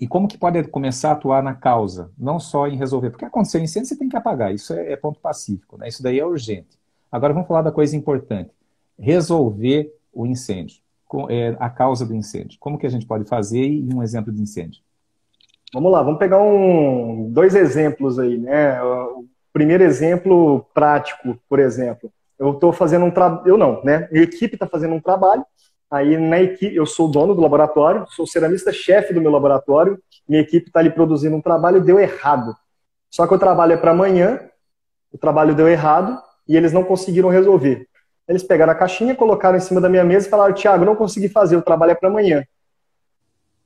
[0.00, 3.10] e como que pode começar a atuar na causa, não só em resolver.
[3.10, 5.88] Porque aconteceu incêndio, você tem que apagar, isso é, é ponto pacífico, né?
[5.88, 6.78] isso daí é urgente.
[7.10, 8.50] Agora vamos falar da coisa importante,
[8.98, 10.80] resolver o incêndio,
[11.28, 12.58] é, a causa do incêndio.
[12.60, 14.82] Como que a gente pode fazer e um exemplo de incêndio?
[15.72, 18.82] Vamos lá, vamos pegar um, dois exemplos aí, né?
[18.82, 22.10] O primeiro exemplo prático, por exemplo.
[22.38, 24.08] Eu estou fazendo um trabalho, eu não, né?
[24.10, 25.44] Minha equipe está fazendo um trabalho
[25.90, 29.98] Aí na equipe, eu sou o dono do laboratório, sou ceramista-chefe do meu laboratório,
[30.28, 32.54] minha equipe está ali produzindo um trabalho deu errado.
[33.10, 34.40] Só que o trabalho é para amanhã,
[35.10, 37.86] o trabalho deu errado e eles não conseguiram resolver.
[38.28, 41.30] Eles pegaram a caixinha, colocaram em cima da minha mesa e falaram: Tiago, não consegui
[41.30, 42.44] fazer, o trabalho é para amanhã.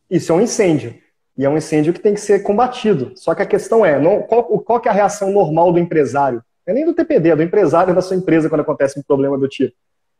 [0.08, 0.94] Isso é um incêndio.
[1.36, 3.12] E é um incêndio que tem que ser combatido.
[3.16, 6.42] Só que a questão é: não, qual, qual é a reação normal do empresário?
[6.64, 9.36] Não é nem do TPD, é do empresário da sua empresa quando acontece um problema
[9.36, 9.74] do tipo.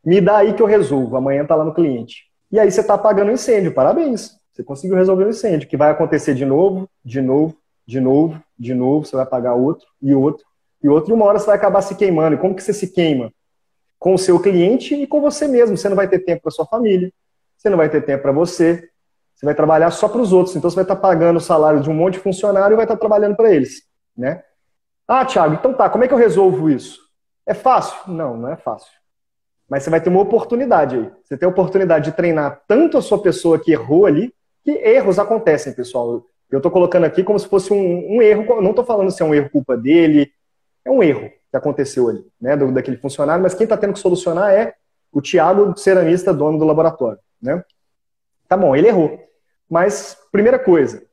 [0.05, 1.15] Me dá aí que eu resolvo.
[1.15, 2.25] Amanhã tá lá no cliente.
[2.51, 3.73] E aí você está apagando o incêndio.
[3.73, 4.37] Parabéns.
[4.51, 5.67] Você conseguiu resolver o incêndio.
[5.67, 7.55] Que vai acontecer de novo, de novo,
[7.87, 9.05] de novo, de novo.
[9.05, 10.45] Você vai apagar outro e outro
[10.81, 11.11] e outro.
[11.11, 12.35] E uma hora você vai acabar se queimando.
[12.35, 13.31] E como que você se queima?
[13.97, 15.77] Com o seu cliente e com você mesmo.
[15.77, 17.11] Você não vai ter tempo para sua família.
[17.57, 18.89] Você não vai ter tempo para você.
[19.33, 20.55] Você vai trabalhar só para os outros.
[20.55, 22.85] Então você vai estar tá pagando o salário de um monte de funcionário e vai
[22.85, 23.83] estar tá trabalhando para eles,
[24.15, 24.43] né?
[25.07, 25.89] Ah, Thiago, então tá.
[25.89, 26.99] Como é que eu resolvo isso?
[27.45, 28.13] É fácil?
[28.13, 28.91] Não, não é fácil.
[29.69, 31.11] Mas você vai ter uma oportunidade aí.
[31.23, 35.19] Você tem a oportunidade de treinar tanto a sua pessoa que errou ali, que erros
[35.19, 36.25] acontecem, pessoal.
[36.51, 39.25] Eu estou colocando aqui como se fosse um, um erro, não estou falando se é
[39.25, 40.31] um erro culpa dele,
[40.85, 43.99] é um erro que aconteceu ali, né, do, daquele funcionário, mas quem está tendo que
[43.99, 44.73] solucionar é
[45.11, 47.63] o Tiago, ceramista, dono do laboratório, né?
[48.47, 49.19] Tá bom, ele errou.
[49.69, 51.03] Mas, primeira coisa,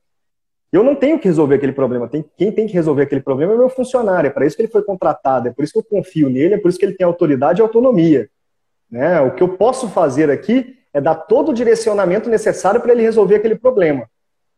[0.72, 2.08] eu não tenho que resolver aquele problema.
[2.08, 4.28] Tem, quem tem que resolver aquele problema é o meu funcionário.
[4.28, 6.58] É para isso que ele foi contratado, é por isso que eu confio nele, é
[6.58, 8.28] por isso que ele tem autoridade e autonomia.
[8.90, 9.20] Né?
[9.20, 13.36] O que eu posso fazer aqui é dar todo o direcionamento necessário para ele resolver
[13.36, 14.08] aquele problema.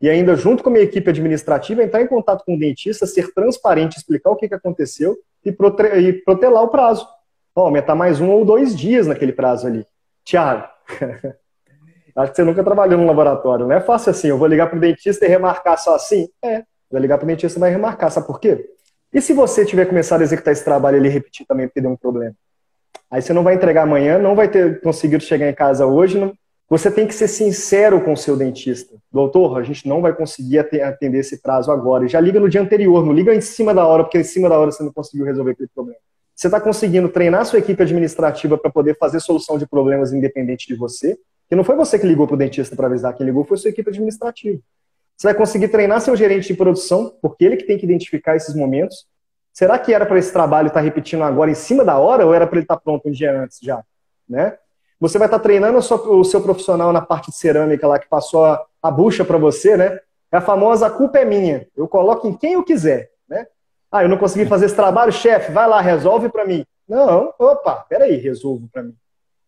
[0.00, 3.32] E ainda, junto com a minha equipe administrativa, entrar em contato com o dentista, ser
[3.32, 7.06] transparente, explicar o que, que aconteceu e, e protelar o prazo.
[7.54, 9.86] Aumentar mais um ou dois dias naquele prazo ali.
[10.24, 10.66] Tiago,
[12.16, 13.66] acho que você nunca trabalhou no laboratório.
[13.66, 16.28] Não é fácil assim, eu vou ligar para o dentista e remarcar só assim?
[16.42, 18.10] É, vai ligar para o dentista e vai remarcar.
[18.10, 18.70] Sabe por quê?
[19.12, 21.90] E se você tiver começado a executar esse trabalho e ele repetir também porque deu
[21.90, 22.34] um problema?
[23.12, 26.18] Aí você não vai entregar amanhã, não vai ter conseguido chegar em casa hoje.
[26.18, 26.32] Não...
[26.70, 28.96] Você tem que ser sincero com o seu dentista.
[29.12, 32.08] Doutor, a gente não vai conseguir atender esse prazo agora.
[32.08, 34.58] Já liga no dia anterior, não liga em cima da hora, porque em cima da
[34.58, 35.98] hora você não conseguiu resolver aquele problema.
[36.34, 40.74] Você está conseguindo treinar sua equipe administrativa para poder fazer solução de problemas independente de
[40.74, 41.18] você.
[41.50, 43.68] Que não foi você que ligou para o dentista para avisar, quem ligou foi sua
[43.68, 44.58] equipe administrativa.
[45.14, 48.54] Você vai conseguir treinar seu gerente de produção, porque ele que tem que identificar esses
[48.54, 49.06] momentos.
[49.52, 52.32] Será que era para esse trabalho estar tá repetindo agora em cima da hora ou
[52.32, 53.82] era para ele estar tá pronto um dia antes já?
[54.28, 54.56] Né?
[54.98, 58.44] Você vai estar tá treinando o seu profissional na parte de cerâmica lá que passou
[58.44, 59.98] a, a bucha para você, né?
[60.30, 61.66] É a famosa culpa é minha.
[61.76, 63.46] Eu coloco em quem eu quiser, né?
[63.90, 66.64] Ah, eu não consegui fazer esse trabalho, chefe, vai lá, resolve para mim.
[66.88, 68.94] Não, opa, peraí, resolvo para mim.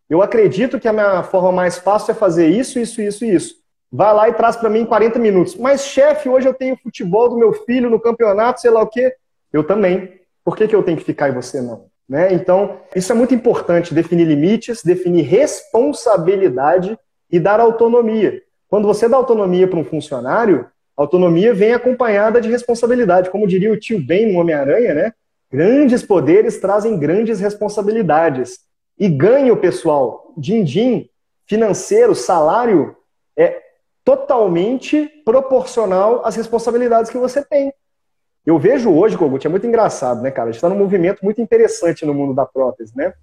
[0.09, 3.55] Eu acredito que a minha forma mais fácil é fazer isso, isso, isso isso.
[3.91, 5.55] Vai lá e traz para mim em 40 minutos.
[5.55, 9.15] Mas, chefe, hoje eu tenho futebol do meu filho no campeonato, sei lá o quê.
[9.55, 10.21] Eu também.
[10.45, 11.87] Por que, que eu tenho que ficar e você não?
[12.07, 12.35] Né?
[12.35, 16.99] Então, isso é muito importante, definir limites, definir responsabilidade
[17.31, 18.43] e dar autonomia.
[18.69, 23.31] Quando você dá autonomia para um funcionário, Autonomia vem acompanhada de responsabilidade.
[23.31, 25.13] Como diria o tio Ben no Homem-Aranha, né?
[25.51, 28.61] Grandes poderes trazem grandes responsabilidades.
[28.99, 31.09] E ganho, pessoal, din-din,
[31.47, 32.97] financeiro, salário,
[33.37, 33.61] é
[34.05, 37.73] totalmente proporcional às responsabilidades que você tem.
[38.47, 40.49] Eu vejo hoje, Kogut, é muito engraçado, né, cara?
[40.49, 43.15] A gente está num movimento muito interessante no mundo da prótese, né?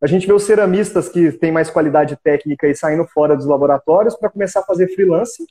[0.00, 4.16] A gente vê os ceramistas que têm mais qualidade técnica e saindo fora dos laboratórios
[4.16, 5.46] para começar a fazer freelance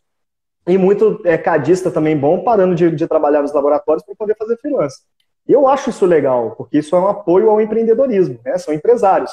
[0.68, 4.58] e muito é, cadista também bom, parando de, de trabalhar nos laboratórios para poder fazer
[4.58, 5.00] freelance.
[5.48, 8.58] Eu acho isso legal, porque isso é um apoio ao empreendedorismo, né?
[8.58, 9.32] São empresários.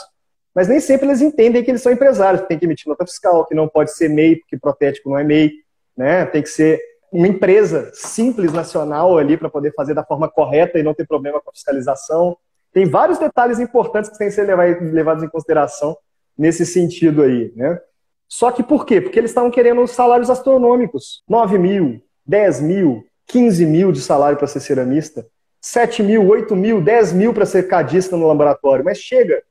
[0.54, 3.44] Mas nem sempre eles entendem que eles são empresários, que tem que emitir nota fiscal,
[3.44, 5.52] que não pode ser MEI, porque protético não é MEI,
[5.96, 6.24] né?
[6.26, 6.80] Tem que ser
[7.12, 11.40] uma empresa simples nacional ali para poder fazer da forma correta e não ter problema
[11.40, 12.36] com a fiscalização.
[12.72, 15.96] Tem vários detalhes importantes que têm que ser levados em consideração
[16.36, 17.80] nesse sentido aí, né?
[18.28, 19.00] Só que por quê?
[19.00, 21.22] Porque eles estavam querendo salários astronômicos.
[21.26, 25.26] 9 mil, 10 mil, 15 mil de salário para ser ceramista,
[25.60, 28.84] 7 mil, 8 mil, 10 mil para ser cadista no laboratório.
[28.84, 29.42] Mas chega,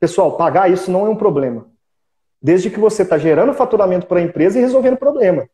[0.00, 1.68] pessoal, pagar isso não é um problema.
[2.42, 5.48] Desde que você está gerando faturamento para a empresa e resolvendo o problema.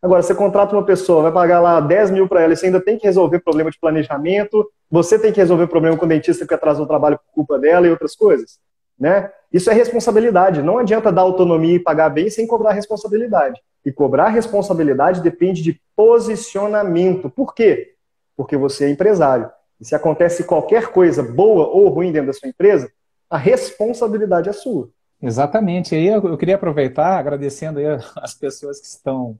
[0.00, 2.80] Agora, você contrata uma pessoa, vai pagar lá 10 mil para ela e você ainda
[2.80, 6.54] tem que resolver problema de planejamento, você tem que resolver problema com o dentista que
[6.54, 8.58] atrasou o trabalho por culpa dela e outras coisas.
[8.98, 9.30] Né?
[9.52, 10.62] Isso é responsabilidade.
[10.62, 13.60] Não adianta dar autonomia e pagar bem sem cobrar responsabilidade.
[13.84, 17.28] E cobrar responsabilidade depende de posicionamento.
[17.28, 17.94] Por quê?
[18.36, 19.50] Porque você é empresário.
[19.80, 22.90] E se acontece qualquer coisa boa ou ruim dentro da sua empresa,
[23.30, 24.90] a responsabilidade é sua.
[25.20, 25.94] Exatamente.
[25.94, 27.80] E aí eu queria aproveitar, agradecendo
[28.16, 29.36] as pessoas que estão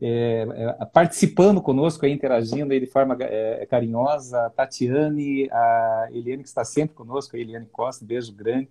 [0.00, 0.46] é,
[0.80, 6.48] é, participando conosco, aí, interagindo aí de forma é, carinhosa, a Tatiane, a Eliane, que
[6.48, 8.68] está sempre conosco, a Eliane Costa, beijo grande.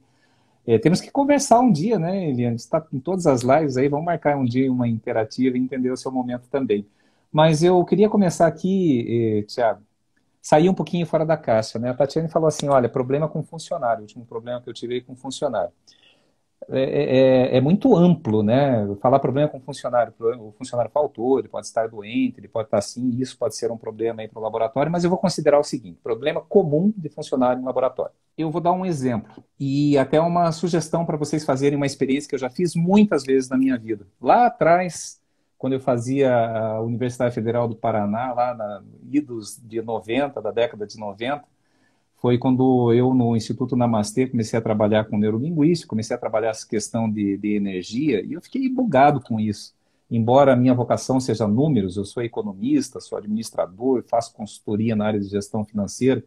[0.65, 2.55] É, temos que conversar um dia, né, Eliane?
[2.55, 5.97] Está em todas as lives aí, vamos marcar um dia uma interativa e entender o
[5.97, 6.85] seu momento também.
[7.31, 9.81] Mas eu queria começar aqui, eh, Tiago,
[10.41, 11.89] sair um pouquinho fora da caixa, né?
[11.89, 15.15] A Tatiane falou assim, olha, problema com funcionário, o último problema que eu tive com
[15.15, 15.71] funcionário.
[16.69, 17.17] É, é,
[17.53, 18.85] é, é, muito amplo, né?
[19.01, 23.09] Falar problema com funcionário, o funcionário faltou, ele pode estar doente, ele pode estar assim,
[23.19, 25.99] isso pode ser um problema aí para o laboratório, mas eu vou considerar o seguinte:
[26.03, 28.11] problema comum de funcionário em laboratório.
[28.37, 32.35] Eu vou dar um exemplo e até uma sugestão para vocês fazerem uma experiência que
[32.35, 34.05] eu já fiz muitas vezes na minha vida.
[34.21, 35.21] Lá atrás,
[35.57, 40.85] quando eu fazia a Universidade Federal do Paraná, lá na idos de 90, da década
[40.85, 41.43] de 90,
[42.17, 46.67] foi quando eu, no Instituto Namastê, comecei a trabalhar com neurolinguística, comecei a trabalhar essa
[46.67, 49.75] questão de, de energia, e eu fiquei bugado com isso.
[50.09, 55.19] Embora a minha vocação seja números, eu sou economista, sou administrador, faço consultoria na área
[55.19, 56.23] de gestão financeira,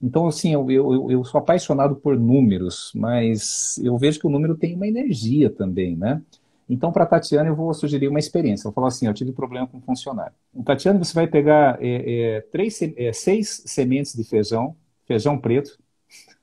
[0.00, 4.56] então, assim, eu, eu, eu sou apaixonado por números, mas eu vejo que o número
[4.56, 6.22] tem uma energia também, né?
[6.68, 8.68] Então, para a Tatiana, eu vou sugerir uma experiência.
[8.68, 10.34] Eu falar assim: eu tive problema com um funcionário.
[10.64, 14.76] Tatiana, você vai pegar é, é, três, é, seis sementes de feijão,
[15.08, 15.76] feijão preto,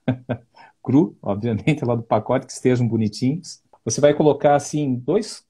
[0.84, 3.64] cru, obviamente, lá do pacote, que estejam bonitinhos.
[3.86, 5.46] Você vai colocar, assim, dois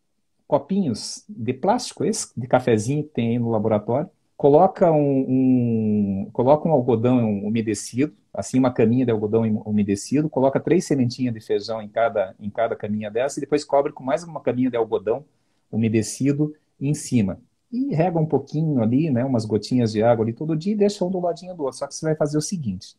[0.47, 4.09] copinhos de plástico, esse de cafezinho que tem aí no laboratório.
[4.38, 10.86] Coloca um, um coloca um algodão umedecido, assim uma caminha de algodão umedecido, coloca três
[10.86, 14.41] sementinhas de feijão em cada, em cada caminha dessa e depois cobre com mais uma
[14.41, 15.24] caminha de algodão
[15.72, 17.39] umedecido em cima.
[17.72, 21.03] E rega um pouquinho ali, né, umas gotinhas de água ali todo dia e deixa
[21.03, 21.80] um do ladinho do outro.
[21.80, 22.95] Só que você vai fazer o seguinte,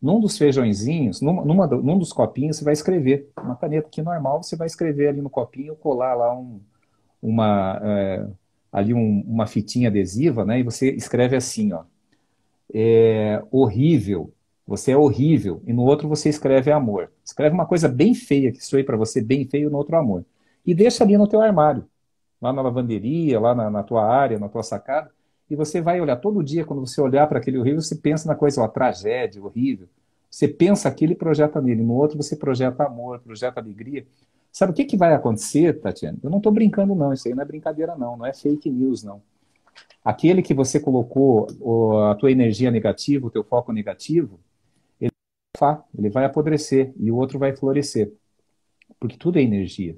[0.00, 4.42] num dos feijõezinhos, numa, numa, num dos copinhos, você vai escrever, uma caneta aqui normal,
[4.42, 6.60] você vai escrever ali no copinho, colar lá um,
[7.22, 8.26] uma, é,
[8.70, 11.84] ali um, uma fitinha adesiva, né, e você escreve assim, ó,
[12.72, 14.32] é horrível,
[14.66, 17.12] você é horrível, e no outro você escreve amor.
[17.24, 20.24] Escreve uma coisa bem feia que soe para você bem feio no outro amor.
[20.64, 21.86] E deixa ali no teu armário,
[22.40, 25.10] lá na lavanderia, lá na, na tua área, na tua sacada,
[25.48, 28.34] e você vai olhar todo dia, quando você olhar para aquele horrível, você pensa na
[28.34, 29.88] coisa, uma tragédia, horrível.
[30.28, 31.82] Você pensa aquilo e projeta nele.
[31.82, 34.06] No outro você projeta amor, projeta alegria.
[34.50, 36.18] Sabe o que, que vai acontecer, Tatiana?
[36.22, 37.12] Eu não estou brincando, não.
[37.12, 38.16] Isso aí não é brincadeira, não.
[38.16, 39.22] Não é fake news, não.
[40.04, 41.46] Aquele que você colocou
[42.10, 44.40] a tua energia negativa, o teu foco negativo,
[45.00, 45.10] ele
[45.58, 48.12] vai, ele vai apodrecer e o outro vai florescer.
[48.98, 49.96] Porque tudo é energia.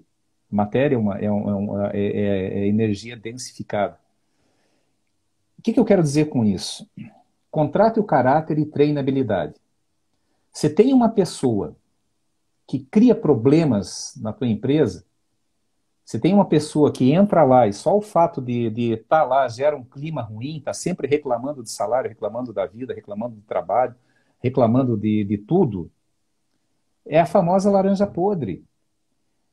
[0.50, 3.98] Matéria é, uma, é, uma, é, é, é energia densificada.
[5.58, 6.88] O que, que eu quero dizer com isso?
[7.50, 9.54] Contrate o caráter e treine a habilidade.
[10.52, 11.76] Você tem uma pessoa
[12.66, 15.04] que cria problemas na tua empresa,
[16.04, 19.46] você tem uma pessoa que entra lá e só o fato de estar tá lá
[19.46, 23.94] gera um clima ruim, está sempre reclamando de salário, reclamando da vida, reclamando do trabalho,
[24.42, 25.90] reclamando de, de tudo,
[27.04, 28.64] é a famosa laranja podre.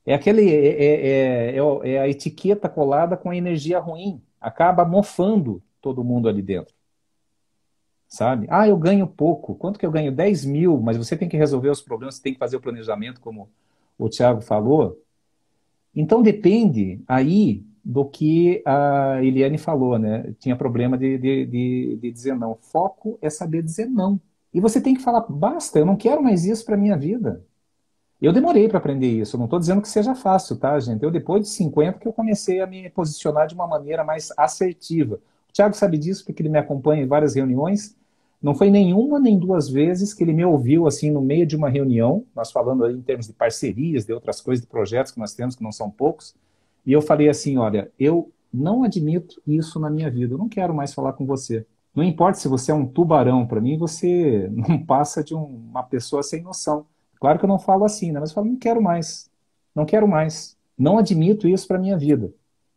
[0.06, 4.22] É, aquele, é, é, é, é a etiqueta colada com a energia ruim.
[4.40, 6.74] Acaba mofando todo mundo ali dentro.
[8.08, 8.48] Sabe?
[8.50, 9.54] Ah, eu ganho pouco.
[9.54, 10.12] Quanto que eu ganho?
[10.12, 13.22] 10 mil, mas você tem que resolver os problemas, você tem que fazer o planejamento,
[13.22, 13.48] como
[14.00, 15.00] o Tiago falou.
[15.96, 20.34] Então depende aí do que a Eliane falou, né?
[20.40, 22.56] Tinha problema de, de, de, de dizer não.
[22.56, 24.20] Foco é saber dizer não.
[24.52, 27.46] E você tem que falar, basta, eu não quero mais isso para minha vida.
[28.20, 31.04] Eu demorei para aprender isso, não estou dizendo que seja fácil, tá, gente?
[31.04, 35.20] Eu, depois de 50, que eu comecei a me posicionar de uma maneira mais assertiva.
[35.56, 37.96] Tiago sabe disso porque ele me acompanha em várias reuniões.
[38.42, 41.70] Não foi nenhuma nem duas vezes que ele me ouviu assim no meio de uma
[41.70, 45.56] reunião, nós falando em termos de parcerias, de outras coisas, de projetos que nós temos,
[45.56, 46.36] que não são poucos,
[46.86, 50.76] e eu falei assim: olha, eu não admito isso na minha vida, eu não quero
[50.76, 51.66] mais falar com você.
[51.96, 55.84] Não importa se você é um tubarão, para mim você não passa de um, uma
[55.84, 56.86] pessoa sem noção.
[57.18, 58.20] Claro que eu não falo assim, né?
[58.20, 59.32] mas eu falo: não quero mais,
[59.74, 62.30] não quero mais, não admito isso para minha vida.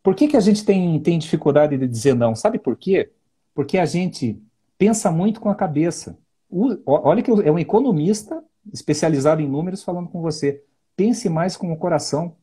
[0.08, 2.34] Por que, que a gente tem, tem dificuldade de dizer não?
[2.34, 3.12] Sabe por quê?
[3.54, 4.42] Porque a gente
[4.78, 6.18] pensa muito com a cabeça.
[6.48, 8.42] O, olha que é um economista
[8.72, 10.64] especializado em números falando com você.
[10.96, 12.34] Pense mais com o coração,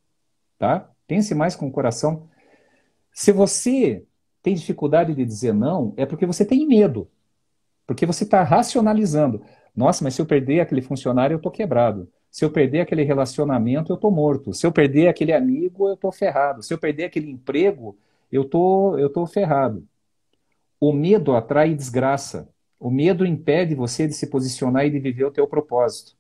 [0.60, 0.92] tá?
[1.08, 2.30] Pense mais com o coração.
[3.12, 4.06] Se você
[4.44, 7.10] tem dificuldade de dizer não, é porque você tem medo.
[7.88, 9.42] Porque você está racionalizando.
[9.76, 12.08] Nossa, mas se eu perder aquele funcionário, eu estou quebrado.
[12.36, 14.54] Se eu perder aquele relacionamento, eu tô morto.
[14.54, 16.62] Se eu perder aquele amigo, eu tô ferrado.
[16.62, 17.98] Se eu perder aquele emprego,
[18.30, 19.88] eu tô, eu tô ferrado.
[20.78, 22.50] O medo atrai desgraça.
[22.78, 26.18] O medo impede você de se posicionar e de viver o teu propósito.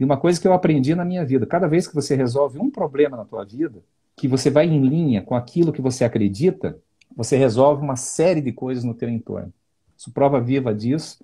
[0.00, 2.70] E uma coisa que eu aprendi na minha vida, cada vez que você resolve um
[2.70, 3.78] problema na tua vida,
[4.16, 6.78] que você vai em linha com aquilo que você acredita,
[7.14, 9.52] você resolve uma série de coisas no teu entorno.
[9.94, 11.22] Isso prova viva disso.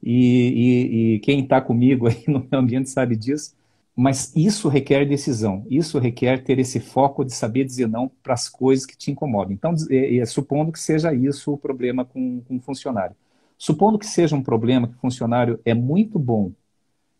[0.00, 3.58] E, e, e quem está comigo aí no meu ambiente sabe disso.
[3.94, 8.48] Mas isso requer decisão, isso requer ter esse foco de saber dizer não para as
[8.48, 9.52] coisas que te incomodam.
[9.52, 13.14] Então, é, é, supondo que seja isso o problema com, com o funcionário.
[13.58, 16.52] Supondo que seja um problema que o funcionário é muito bom,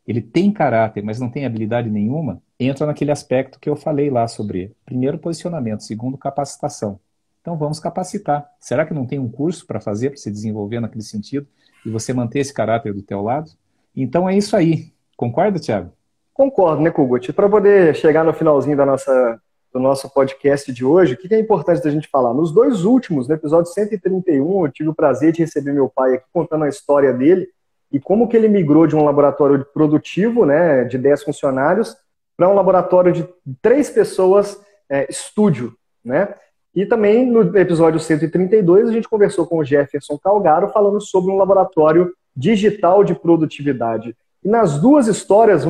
[0.06, 4.26] ele tem caráter, mas não tem habilidade nenhuma, entra naquele aspecto que eu falei lá
[4.26, 6.98] sobre primeiro posicionamento, segundo capacitação.
[7.40, 8.50] Então vamos capacitar.
[8.58, 11.46] Será que não tem um curso para fazer, para se desenvolver naquele sentido
[11.84, 13.52] e você manter esse caráter do teu lado?
[13.94, 14.92] Então é isso aí.
[15.16, 15.92] Concorda, Tiago?
[16.32, 17.32] Concordo, né, Kugut?
[17.32, 19.40] Para poder chegar no finalzinho da nossa,
[19.72, 22.32] do nosso podcast de hoje, o que é importante da gente falar?
[22.34, 26.24] Nos dois últimos, no episódio 131, eu tive o prazer de receber meu pai aqui
[26.32, 27.48] contando a história dele
[27.92, 31.96] e como que ele migrou de um laboratório produtivo, né, de 10 funcionários,
[32.36, 33.28] para um laboratório de
[33.60, 34.58] três pessoas,
[34.88, 35.74] é, estúdio,
[36.04, 36.34] né?
[36.74, 41.36] E também no episódio 132 a gente conversou com o Jefferson Calgaro falando sobre um
[41.36, 44.16] laboratório digital de produtividade.
[44.42, 45.64] E nas duas histórias,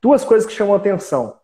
[0.00, 1.36] duas coisas que chamam a atenção.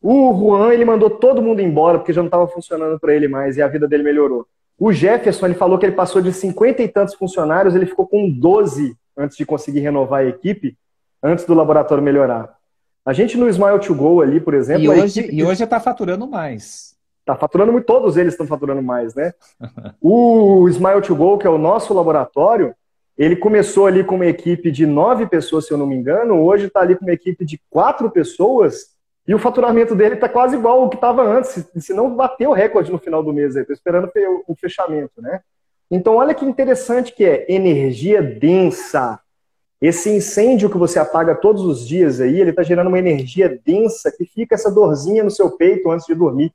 [0.00, 3.56] O Juan, ele mandou todo mundo embora porque já não estava funcionando para ele mais
[3.56, 4.46] e a vida dele melhorou.
[4.78, 8.30] O Jefferson, ele falou que ele passou de 50 e tantos funcionários, ele ficou com
[8.30, 10.78] 12 antes de conseguir renovar a equipe,
[11.20, 12.56] antes do laboratório melhorar.
[13.04, 14.84] A gente no Smile to Go ali, por exemplo...
[14.84, 15.34] E hoje, equipe...
[15.34, 16.96] e hoje está faturando mais.
[17.20, 19.32] Está faturando muito, todos eles estão faturando mais, né?
[20.00, 22.72] o Smile to Go, que é o nosso laboratório,
[23.18, 26.66] ele começou ali com uma equipe de nove pessoas, se eu não me engano, hoje
[26.66, 28.96] está ali com uma equipe de quatro pessoas
[29.26, 32.54] e o faturamento dele está quase igual ao que estava antes, se não bateu o
[32.54, 33.56] recorde no final do mês.
[33.56, 34.10] Estou esperando
[34.46, 35.40] o fechamento, né?
[35.90, 39.18] Então, olha que interessante que é energia densa.
[39.82, 44.10] Esse incêndio que você apaga todos os dias aí, ele está gerando uma energia densa
[44.10, 46.52] que fica essa dorzinha no seu peito antes de dormir.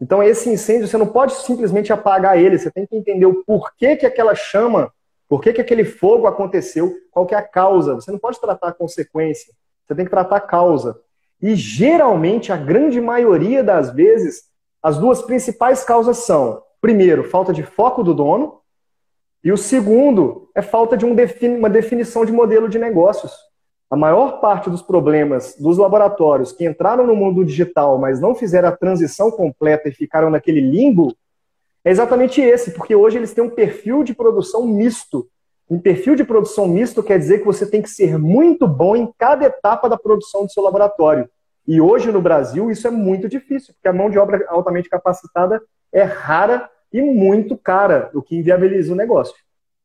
[0.00, 3.96] Então, esse incêndio, você não pode simplesmente apagar ele, você tem que entender o porquê
[3.96, 4.92] que aquela chama,
[5.28, 7.94] por que, que aquele fogo aconteceu, qual que é a causa.
[7.94, 9.52] Você não pode tratar a consequência,
[9.86, 11.00] você tem que tratar a causa.
[11.40, 14.44] E geralmente, a grande maioria das vezes,
[14.82, 18.60] as duas principais causas são, primeiro, falta de foco do dono,
[19.42, 21.14] e o segundo é falta de um
[21.58, 23.32] uma definição de modelo de negócios.
[23.90, 28.70] A maior parte dos problemas dos laboratórios que entraram no mundo digital, mas não fizeram
[28.70, 31.14] a transição completa e ficaram naquele limbo,
[31.84, 35.28] é exatamente esse, porque hoje eles têm um perfil de produção misto.
[35.68, 39.12] Um perfil de produção misto quer dizer que você tem que ser muito bom em
[39.18, 41.28] cada etapa da produção do seu laboratório.
[41.66, 45.62] E hoje no Brasil isso é muito difícil, porque a mão de obra altamente capacitada
[45.92, 49.36] é rara e muito cara, o que inviabiliza o negócio.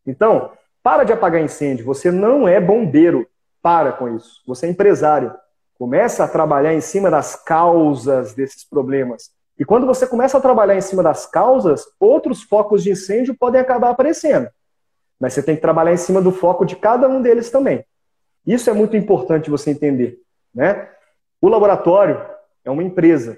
[0.05, 0.51] Então,
[0.83, 3.27] para de apagar incêndio, você não é bombeiro,
[3.61, 4.41] para com isso.
[4.47, 5.33] Você é empresário.
[5.77, 9.31] Começa a trabalhar em cima das causas desses problemas.
[9.59, 13.59] E quando você começa a trabalhar em cima das causas, outros focos de incêndio podem
[13.59, 14.49] acabar aparecendo.
[15.19, 17.83] Mas você tem que trabalhar em cima do foco de cada um deles também.
[18.47, 20.17] Isso é muito importante você entender.
[20.55, 20.89] Né?
[21.41, 22.25] O laboratório
[22.63, 23.37] é uma empresa.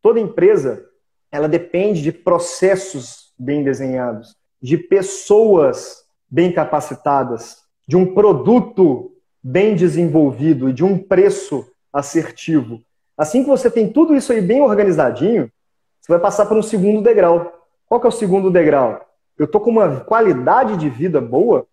[0.00, 0.86] Toda empresa
[1.32, 10.68] ela depende de processos bem desenhados, de pessoas bem capacitadas, de um produto bem desenvolvido
[10.68, 12.80] e de um preço assertivo.
[13.20, 15.52] Assim que você tem tudo isso aí bem organizadinho,
[16.00, 17.52] você vai passar para um segundo degrau.
[17.86, 18.98] Qual que é o segundo degrau?
[19.38, 21.66] Eu estou com uma qualidade de vida boa,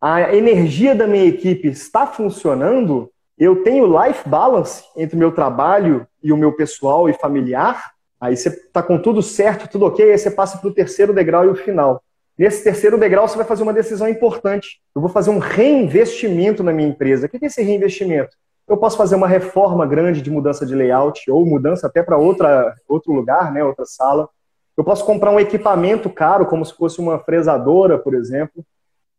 [0.00, 3.08] a energia da minha equipe está funcionando
[3.38, 8.36] eu tenho life balance entre o meu trabalho e o meu pessoal e familiar, aí
[8.36, 11.48] você está com tudo certo, tudo ok, aí você passa para o terceiro degrau e
[11.48, 12.02] o final.
[12.36, 14.80] Nesse terceiro degrau, você vai fazer uma decisão importante.
[14.94, 17.26] Eu vou fazer um reinvestimento na minha empresa.
[17.26, 18.36] O que é esse reinvestimento?
[18.68, 23.12] Eu posso fazer uma reforma grande de mudança de layout ou mudança até para outro
[23.12, 24.28] lugar, né, outra sala.
[24.76, 28.64] Eu posso comprar um equipamento caro, como se fosse uma fresadora, por exemplo.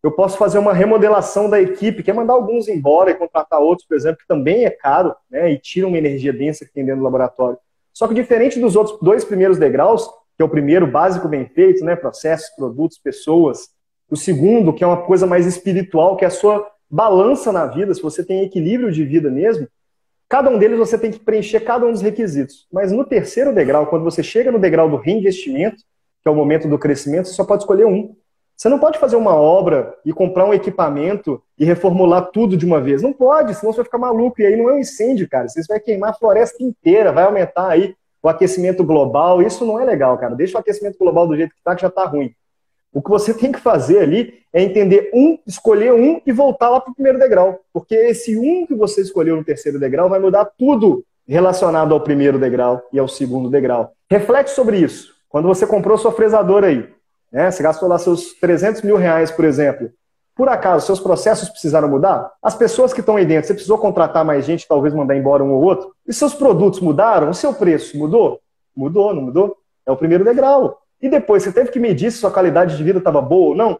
[0.03, 3.87] Eu posso fazer uma remodelação da equipe, que é mandar alguns embora e contratar outros,
[3.87, 6.99] por exemplo, que também é caro, né, e tira uma energia densa que tem dentro
[6.99, 7.57] do laboratório.
[7.93, 11.83] Só que diferente dos outros dois primeiros degraus, que é o primeiro básico bem feito,
[11.83, 13.69] né, processos, produtos, pessoas,
[14.09, 17.93] o segundo, que é uma coisa mais espiritual, que é a sua balança na vida,
[17.93, 19.67] se você tem equilíbrio de vida mesmo,
[20.29, 22.67] cada um deles você tem que preencher cada um dos requisitos.
[22.71, 25.77] Mas no terceiro degrau, quando você chega no degrau do reinvestimento,
[26.21, 28.15] que é o momento do crescimento, você só pode escolher um.
[28.55, 32.81] Você não pode fazer uma obra e comprar um equipamento e reformular tudo de uma
[32.81, 33.03] vez.
[33.03, 34.41] Não pode, senão você vai ficar maluco.
[34.41, 35.47] E aí não é um incêndio, cara.
[35.47, 39.43] Você vai queimar a floresta inteira, vai aumentar aí o aquecimento global.
[39.43, 40.33] Isso não é legal, cara.
[40.33, 42.33] Deixa o aquecimento global do jeito que está, que já está ruim.
[42.97, 46.81] O que você tem que fazer ali é entender um, escolher um e voltar lá
[46.81, 47.59] para o primeiro degrau.
[47.71, 52.39] Porque esse um que você escolheu no terceiro degrau vai mudar tudo relacionado ao primeiro
[52.39, 53.91] degrau e ao segundo degrau.
[54.09, 55.13] Reflete sobre isso.
[55.29, 56.89] Quando você comprou sua fresadora aí,
[57.31, 57.51] né?
[57.51, 59.91] Você gastou lá seus 300 mil reais, por exemplo.
[60.35, 62.31] Por acaso, seus processos precisaram mudar?
[62.41, 65.51] As pessoas que estão aí dentro, você precisou contratar mais gente, talvez mandar embora um
[65.51, 65.93] ou outro?
[66.07, 67.29] E seus produtos mudaram?
[67.29, 68.39] O seu preço mudou?
[68.75, 69.55] Mudou, não mudou?
[69.85, 70.81] É o primeiro degrau.
[71.01, 73.79] E depois, você teve que medir se sua qualidade de vida estava boa ou não?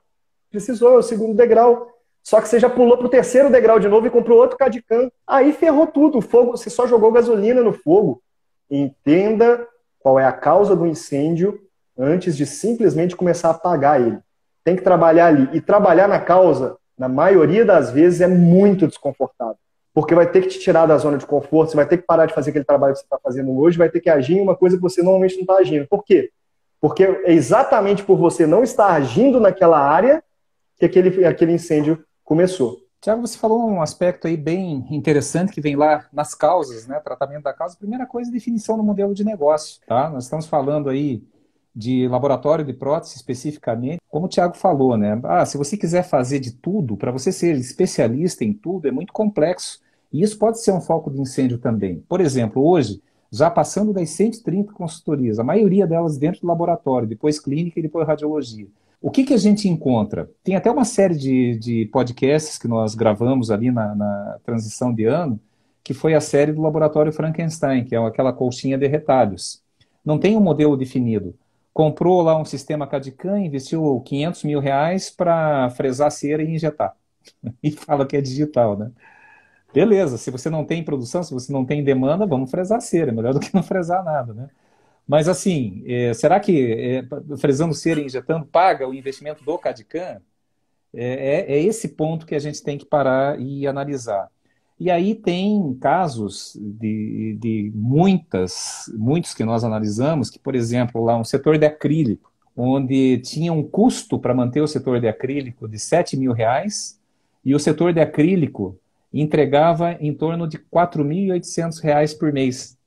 [0.50, 1.92] Precisou, é o segundo degrau.
[2.24, 5.10] Só que você já pulou para o terceiro degrau de novo e comprou outro Cadican.
[5.26, 6.18] Aí ferrou tudo.
[6.18, 8.22] O fogo, você só jogou gasolina no fogo.
[8.70, 9.66] Entenda
[10.00, 11.60] qual é a causa do incêndio
[11.98, 14.20] antes de simplesmente começar a apagar ele.
[14.64, 15.50] Tem que trabalhar ali.
[15.54, 19.58] E trabalhar na causa, na maioria das vezes, é muito desconfortável.
[19.94, 22.26] Porque vai ter que te tirar da zona de conforto, você vai ter que parar
[22.26, 24.56] de fazer aquele trabalho que você está fazendo hoje, vai ter que agir em uma
[24.56, 25.88] coisa que você normalmente não está agindo.
[25.88, 26.30] Por quê?
[26.80, 30.24] Porque é exatamente por você não estar agindo naquela área
[30.78, 32.80] que aquele, aquele incêndio começou.
[33.00, 37.00] Tiago, você falou um aspecto aí bem interessante que vem lá nas causas, né?
[37.00, 37.78] Tratamento da causa.
[37.78, 40.10] Primeira coisa, definição do modelo de negócio, tá?
[40.10, 41.24] Nós estamos falando aí
[41.76, 45.20] de laboratório de prótese especificamente, como o Tiago falou, né?
[45.24, 49.14] Ah, se você quiser fazer de tudo, para você ser especialista em tudo, é muito
[49.14, 49.80] complexo.
[50.12, 52.04] E isso pode ser um foco de incêndio também.
[52.10, 53.00] Por exemplo, hoje,
[53.32, 58.08] já passando das 130 consultorias, a maioria delas dentro do laboratório, depois clínica e depois
[58.08, 58.68] radiologia.
[59.02, 60.30] O que, que a gente encontra?
[60.44, 65.06] Tem até uma série de, de podcasts que nós gravamos ali na, na transição de
[65.06, 65.40] ano,
[65.84, 69.62] que foi a série do Laboratório Frankenstein, que é aquela colchinha de retalhos.
[70.04, 71.36] Não tem um modelo definido.
[71.74, 76.96] Comprou lá um sistema CAD-CAM, investiu 500 mil reais para fresar cera e injetar.
[77.62, 78.92] e fala que é digital, né?
[79.78, 83.14] Beleza, se você não tem produção, se você não tem demanda, vamos fresar cera, é
[83.14, 84.50] melhor do que não fresar nada, né?
[85.08, 90.20] Mas assim, é, será que é, fresando cera e injetando paga o investimento do CAD-CAM?
[90.92, 94.32] É, é, é, esse ponto que a gente tem que parar e analisar.
[94.80, 101.16] E aí tem casos de, de muitas, muitos que nós analisamos, que, por exemplo, lá
[101.16, 105.78] um setor de acrílico, onde tinha um custo para manter o setor de acrílico de
[105.78, 107.00] 7 mil reais,
[107.46, 108.76] e o setor de acrílico
[109.14, 112.78] entregava em torno de 4.800 reais por mês.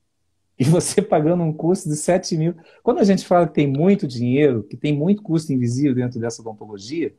[0.58, 2.54] E você pagando um custo de 7 mil.
[2.82, 6.42] Quando a gente fala que tem muito dinheiro, que tem muito custo invisível dentro dessa
[6.42, 7.14] odontologia,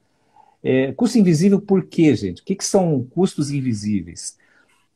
[0.63, 2.41] é, custo invisível por quê, gente?
[2.41, 4.37] O que, que são custos invisíveis?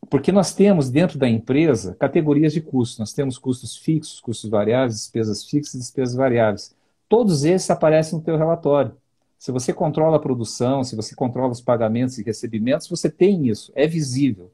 [0.10, 3.00] Porque nós temos dentro da empresa categorias de custos.
[3.00, 6.76] Nós temos custos fixos, custos variáveis, despesas fixas e despesas variáveis.
[7.10, 8.96] Todos esses aparecem no teu relatório.
[9.38, 13.72] Se você controla a produção, se você controla os pagamentos e recebimentos, você tem isso,
[13.76, 14.52] é visível.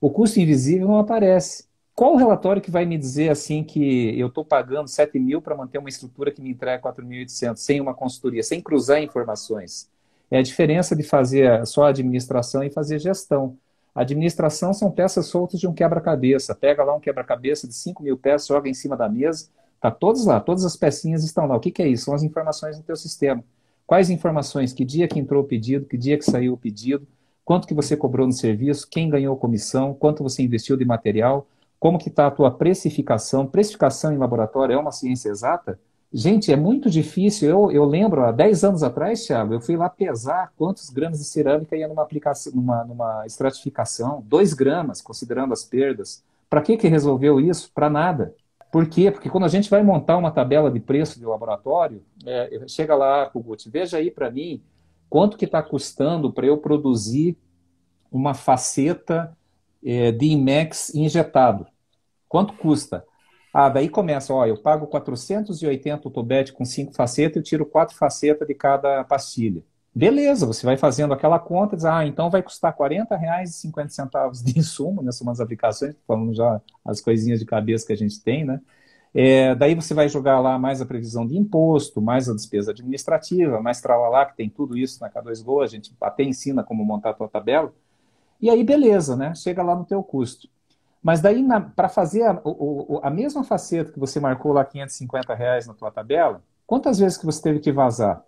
[0.00, 1.64] O custo invisível não aparece.
[1.94, 5.56] Qual o relatório que vai me dizer assim que eu estou pagando 7 mil para
[5.56, 9.88] manter uma estrutura que me entrega 4.800, sem uma consultoria, sem cruzar informações?
[10.30, 13.56] É a diferença de fazer só administração e fazer gestão.
[13.94, 16.54] Administração são peças soltas de um quebra-cabeça.
[16.54, 19.48] Pega lá um quebra-cabeça de 5 mil peças, joga em cima da mesa,
[19.80, 21.56] tá todos lá, todas as pecinhas estão lá.
[21.56, 22.04] O que, que é isso?
[22.04, 23.42] São as informações do teu sistema.
[23.86, 24.72] Quais informações?
[24.72, 27.06] Que dia que entrou o pedido, que dia que saiu o pedido,
[27.44, 31.46] quanto que você cobrou no serviço, quem ganhou comissão, quanto você investiu de material,
[31.78, 33.46] como que está a tua precificação.
[33.46, 35.78] Precificação em laboratório é uma ciência exata?
[36.12, 37.48] Gente, é muito difícil.
[37.48, 41.24] Eu, eu lembro, há 10 anos atrás, Thiago, eu fui lá pesar quantos gramas de
[41.24, 44.24] cerâmica ia numa aplicação, numa, numa estratificação.
[44.26, 46.24] 2 gramas, considerando as perdas.
[46.48, 47.70] Para que, que resolveu isso?
[47.74, 48.34] Para nada.
[48.70, 49.10] Por quê?
[49.10, 53.26] Porque quando a gente vai montar uma tabela de preço de laboratório, é, chega lá,
[53.26, 54.62] Kugut, veja aí para mim
[55.08, 57.38] quanto que está custando para eu produzir
[58.10, 59.36] uma faceta
[59.84, 61.66] é, de IMEX injetado.
[62.28, 63.04] Quanto custa?
[63.52, 68.46] Ah, daí começa, ó, eu pago 480 o com cinco facetas, eu tiro quatro facetas
[68.46, 69.62] de cada pastilha.
[69.96, 75.02] Beleza, você vai fazendo aquela conta, diz, ah, então vai custar R$ 40,50 de insumo,
[75.02, 75.10] né?
[75.10, 78.60] São umas aplicações, falando já as coisinhas de cabeça que a gente tem, né?
[79.14, 83.62] É, daí você vai jogar lá mais a previsão de imposto, mais a despesa administrativa,
[83.62, 87.14] mais tralalá, que tem tudo isso na K2Go, a gente até ensina como montar a
[87.14, 87.72] tua tabela.
[88.38, 89.34] E aí, beleza, né?
[89.34, 90.46] Chega lá no teu custo.
[91.02, 91.42] Mas daí,
[91.74, 92.42] para fazer a,
[93.02, 97.24] a, mesma faceta que você marcou lá 550 reais na tua tabela, quantas vezes que
[97.24, 98.22] você teve que vazar?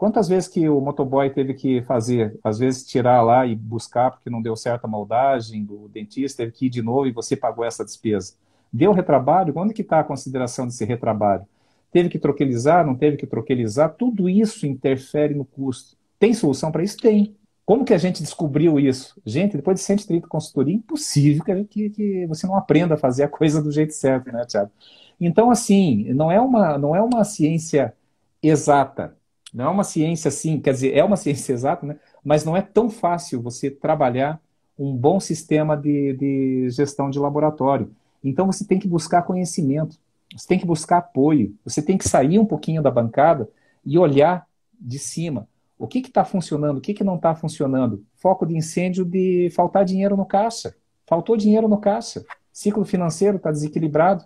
[0.00, 2.40] Quantas vezes que o motoboy teve que fazer?
[2.42, 6.66] Às vezes tirar lá e buscar porque não deu certa moldagem, o dentista teve que
[6.66, 8.32] ir de novo e você pagou essa despesa.
[8.72, 9.52] Deu retrabalho?
[9.54, 11.44] Onde que está a consideração desse retrabalho?
[11.92, 12.86] Teve que troquelizar?
[12.86, 13.94] Não teve que troquelizar?
[13.94, 15.98] Tudo isso interfere no custo.
[16.18, 16.96] Tem solução para isso?
[16.96, 17.36] Tem.
[17.66, 19.20] Como que a gente descobriu isso?
[19.26, 23.62] Gente, depois de 130 consultoria, impossível que, que, você não aprenda a fazer a coisa
[23.62, 24.70] do jeito certo, né, Tiago?
[25.20, 27.92] Então, assim, não é uma, não é uma ciência
[28.42, 29.19] exata
[29.52, 31.96] não é uma ciência assim, quer dizer, é uma ciência exata, né?
[32.24, 34.40] mas não é tão fácil você trabalhar
[34.78, 37.94] um bom sistema de, de gestão de laboratório.
[38.24, 39.96] Então você tem que buscar conhecimento,
[40.34, 43.48] você tem que buscar apoio, você tem que sair um pouquinho da bancada
[43.84, 44.46] e olhar
[44.80, 45.46] de cima.
[45.78, 48.04] O que está funcionando, o que, que não está funcionando?
[48.16, 50.74] Foco de incêndio de faltar dinheiro no caixa.
[51.06, 52.24] Faltou dinheiro no caixa.
[52.52, 54.24] Ciclo financeiro está desequilibrado.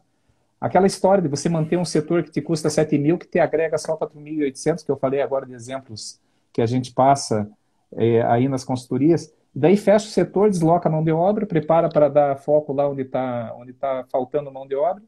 [0.64, 3.76] Aquela história de você manter um setor que te custa 7 mil, que te agrega
[3.76, 6.18] só 4.800, que eu falei agora de exemplos
[6.54, 7.46] que a gente passa
[7.92, 12.08] é, aí nas consultorias, daí fecha o setor, desloca a mão de obra, prepara para
[12.08, 15.02] dar foco lá onde está onde tá faltando mão de obra,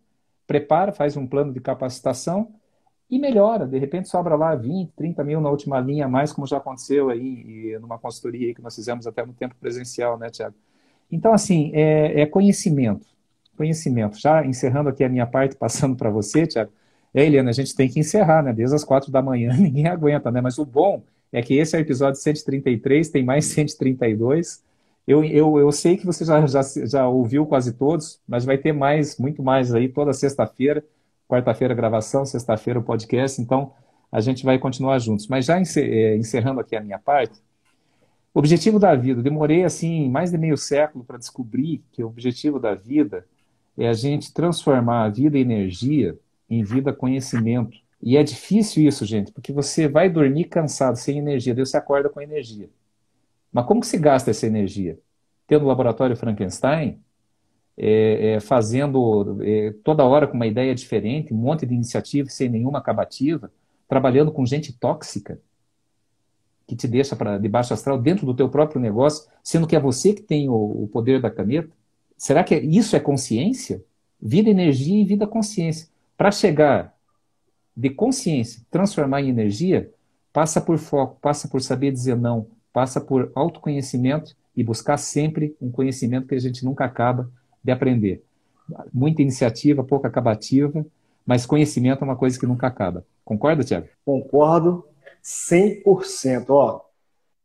[0.46, 2.52] prepara, faz um plano de capacitação
[3.09, 3.66] e melhora.
[3.66, 7.09] De repente sobra lá 20, 30 mil na última linha a mais, como já aconteceu
[7.09, 10.54] aí numa consultoria que nós fizemos até no tempo presencial, né, Tiago?
[11.11, 13.15] Então, assim, é, é conhecimento
[13.57, 14.18] conhecimento.
[14.18, 16.70] Já encerrando aqui a minha parte, passando para você, Tiago.
[17.14, 18.52] É, Eliana, a gente tem que encerrar, né?
[18.52, 20.40] Desde as quatro da manhã ninguém aguenta, né?
[20.40, 21.02] Mas o bom
[21.32, 24.62] é que esse é o episódio 133, tem mais 132.
[25.07, 28.72] Eu, eu, eu sei que você já, já, já ouviu quase todos, mas vai ter
[28.72, 30.84] mais, muito mais aí toda sexta-feira.
[31.28, 33.72] Quarta-feira gravação, sexta-feira o podcast, então
[34.12, 35.26] a gente vai continuar juntos.
[35.26, 37.40] Mas já é, encerrando aqui a minha parte,
[38.38, 42.74] objetivo da vida, demorei assim mais de meio século para descobrir que o objetivo da
[42.74, 43.24] vida
[43.77, 46.18] é a gente transformar a vida energia
[46.49, 47.77] em vida conhecimento.
[48.03, 52.09] E é difícil isso, gente, porque você vai dormir cansado, sem energia, daí você acorda
[52.09, 52.68] com energia.
[53.53, 54.99] Mas como que se gasta essa energia?
[55.47, 57.01] Tendo o laboratório Frankenstein,
[57.77, 62.49] é, é, fazendo é, toda hora com uma ideia diferente, um monte de iniciativa sem
[62.49, 63.51] nenhuma acabativa,
[63.89, 65.39] trabalhando com gente tóxica,
[66.66, 70.12] que te deixa para debaixo astral dentro do teu próprio negócio, sendo que é você
[70.12, 71.70] que tem o, o poder da caneta?
[72.16, 73.84] Será que isso é consciência?
[74.20, 75.88] Vida, energia e vida, consciência.
[76.16, 76.94] Para chegar
[77.76, 79.92] de consciência, transformar em energia,
[80.32, 85.70] passa por foco, passa por saber dizer não, passa por autoconhecimento e buscar sempre um
[85.70, 87.30] conhecimento que a gente nunca acaba
[87.62, 88.24] de aprender.
[88.92, 90.84] Muita iniciativa, pouca acabativa,
[91.26, 93.04] mas conhecimento é uma coisa que nunca acaba.
[93.24, 93.88] Concorda, Tiago?
[94.04, 94.86] Concordo
[95.22, 96.46] 100%.
[96.48, 96.80] Ó,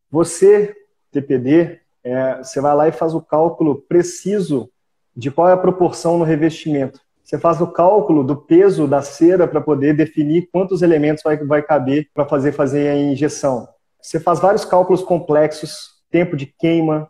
[0.10, 0.74] você,
[1.12, 4.70] TPD, é, você vai lá e faz o cálculo preciso
[5.16, 7.00] de qual é a proporção no revestimento.
[7.24, 11.62] Você faz o cálculo do peso da cera para poder definir quantos elementos vai, vai
[11.62, 13.68] caber para fazer, fazer a injeção.
[14.02, 17.10] Você faz vários cálculos complexos, tempo de queima,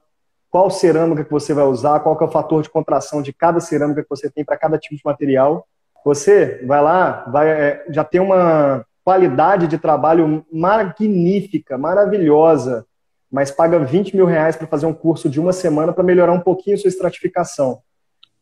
[0.49, 4.03] qual cerâmica que você vai usar, qual é o fator de contração de cada cerâmica
[4.03, 5.65] que você tem para cada tipo de material.
[6.03, 12.85] Você vai lá, vai, é, já tem uma qualidade de trabalho magnífica, maravilhosa,
[13.31, 16.41] mas paga 20 mil reais para fazer um curso de uma semana para melhorar um
[16.41, 17.79] pouquinho sua estratificação.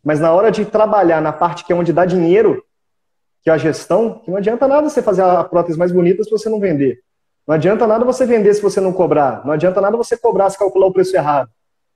[0.03, 2.63] Mas na hora de trabalhar na parte que é onde dá dinheiro,
[3.43, 6.49] que é a gestão, não adianta nada você fazer a prótese mais bonita se você
[6.49, 7.01] não vender.
[7.47, 9.45] Não adianta nada você vender se você não cobrar.
[9.45, 11.49] Não adianta nada você cobrar se calcular o preço errado.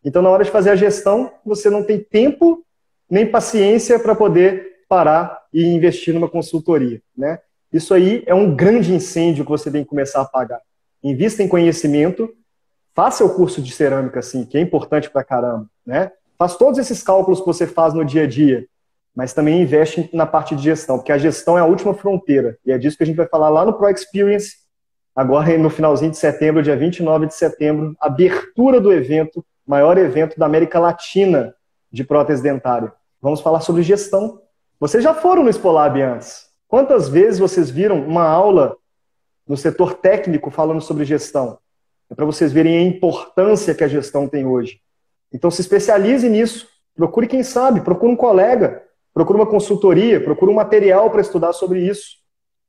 [0.03, 2.63] Então, na hora de fazer a gestão, você não tem tempo
[3.09, 7.01] nem paciência para poder parar e investir numa consultoria.
[7.15, 7.39] Né?
[7.71, 10.61] Isso aí é um grande incêndio que você tem que começar a apagar.
[11.03, 12.29] Invista em conhecimento,
[12.93, 15.67] faça o curso de cerâmica, assim, que é importante para caramba.
[15.85, 16.11] Né?
[16.37, 18.65] Faz todos esses cálculos que você faz no dia a dia,
[19.15, 22.57] mas também investe na parte de gestão, porque a gestão é a última fronteira.
[22.65, 24.55] E é disso que a gente vai falar lá no Pro Experience,
[25.15, 30.45] agora no finalzinho de setembro, dia 29 de setembro, abertura do evento maior evento da
[30.45, 31.55] América Latina
[31.91, 32.91] de prótese dentária.
[33.21, 34.41] Vamos falar sobre gestão.
[34.79, 36.47] Vocês já foram no Spolab antes.
[36.67, 38.75] Quantas vezes vocês viram uma aula
[39.47, 41.59] no setor técnico falando sobre gestão?
[42.09, 44.79] É para vocês verem a importância que a gestão tem hoje.
[45.31, 46.67] Então se especialize nisso.
[46.95, 48.83] Procure quem sabe, procure um colega,
[49.13, 52.17] procure uma consultoria, procure um material para estudar sobre isso.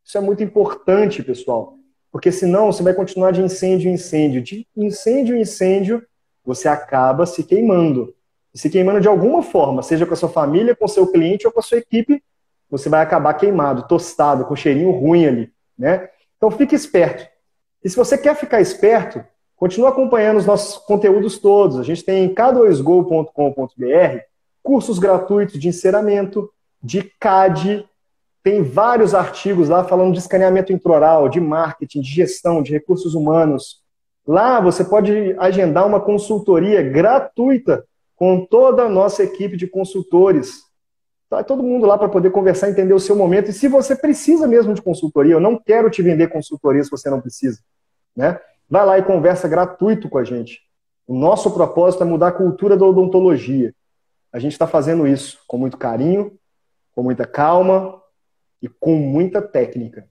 [0.02, 1.76] Isso é muito importante, pessoal.
[2.10, 6.02] Porque senão você vai continuar de incêndio em incêndio, de incêndio em incêndio,
[6.44, 8.14] você acaba se queimando.
[8.54, 11.46] E se queimando de alguma forma, seja com a sua família, com o seu cliente
[11.46, 12.22] ou com a sua equipe,
[12.70, 16.08] você vai acabar queimado, tostado, com cheirinho ruim ali, né?
[16.36, 17.26] Então fique esperto.
[17.84, 19.22] E se você quer ficar esperto,
[19.54, 21.78] continue acompanhando os nossos conteúdos todos.
[21.78, 24.18] A gente tem em k2go.com.br
[24.62, 26.50] cursos gratuitos de enceramento,
[26.82, 27.86] de CAD,
[28.42, 33.84] tem vários artigos lá falando de escaneamento intraoral, de marketing, de gestão, de recursos humanos,
[34.26, 37.84] Lá você pode agendar uma consultoria gratuita
[38.16, 40.62] com toda a nossa equipe de consultores.
[41.28, 43.50] Tá todo mundo lá para poder conversar, entender o seu momento.
[43.50, 47.10] E se você precisa mesmo de consultoria, eu não quero te vender consultoria se você
[47.10, 47.58] não precisa.
[48.16, 48.38] Né?
[48.68, 50.60] Vai lá e conversa gratuito com a gente.
[51.06, 53.74] O nosso propósito é mudar a cultura da odontologia.
[54.32, 56.32] A gente está fazendo isso com muito carinho,
[56.94, 58.00] com muita calma
[58.62, 60.08] e com muita técnica.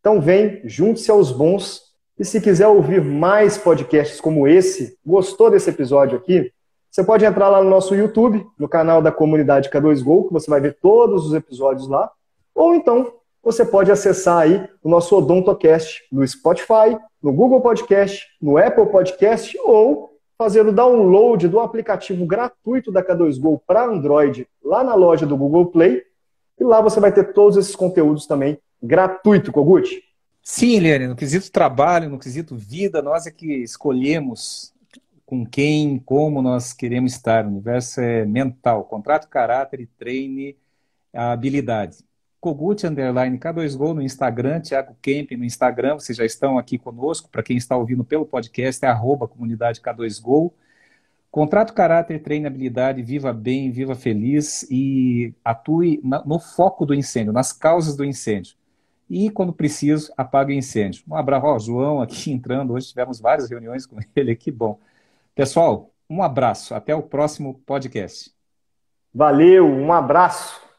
[0.00, 5.70] Então vem, junte-se aos bons e se quiser ouvir mais podcasts como esse, gostou desse
[5.70, 6.52] episódio aqui,
[6.90, 10.60] você pode entrar lá no nosso YouTube, no canal da comunidade K2Go, que você vai
[10.60, 12.10] ver todos os episódios lá.
[12.54, 18.58] Ou então, você pode acessar aí o nosso Odontocast no Spotify, no Google Podcast, no
[18.58, 24.94] Apple Podcast ou fazer o download do aplicativo gratuito da K2Go para Android lá na
[24.94, 26.02] loja do Google Play.
[26.58, 30.02] E lá você vai ter todos esses conteúdos também gratuito, Kogut.
[30.42, 34.72] Sim, Eliane, no quesito trabalho, no quesito vida, nós é que escolhemos
[35.26, 37.44] com quem, como nós queremos estar.
[37.44, 40.56] O universo é mental, contrato caráter e treine
[41.14, 41.98] a habilidade.
[42.40, 47.28] Kogut Underline K2Go no Instagram, Thiago Kemp no Instagram, vocês já estão aqui conosco.
[47.28, 50.52] Para quem está ouvindo pelo podcast, é arroba comunidade K2Go.
[51.30, 57.52] Contrato caráter, treine habilidade, viva bem, viva feliz e atue no foco do incêndio, nas
[57.52, 58.56] causas do incêndio
[59.10, 61.02] e, quando preciso, apaga o incêndio.
[61.08, 62.72] Um abraço ao João aqui entrando.
[62.72, 64.78] Hoje tivemos várias reuniões com ele, que bom.
[65.34, 66.74] Pessoal, um abraço.
[66.74, 68.32] Até o próximo podcast.
[69.12, 70.69] Valeu, um abraço.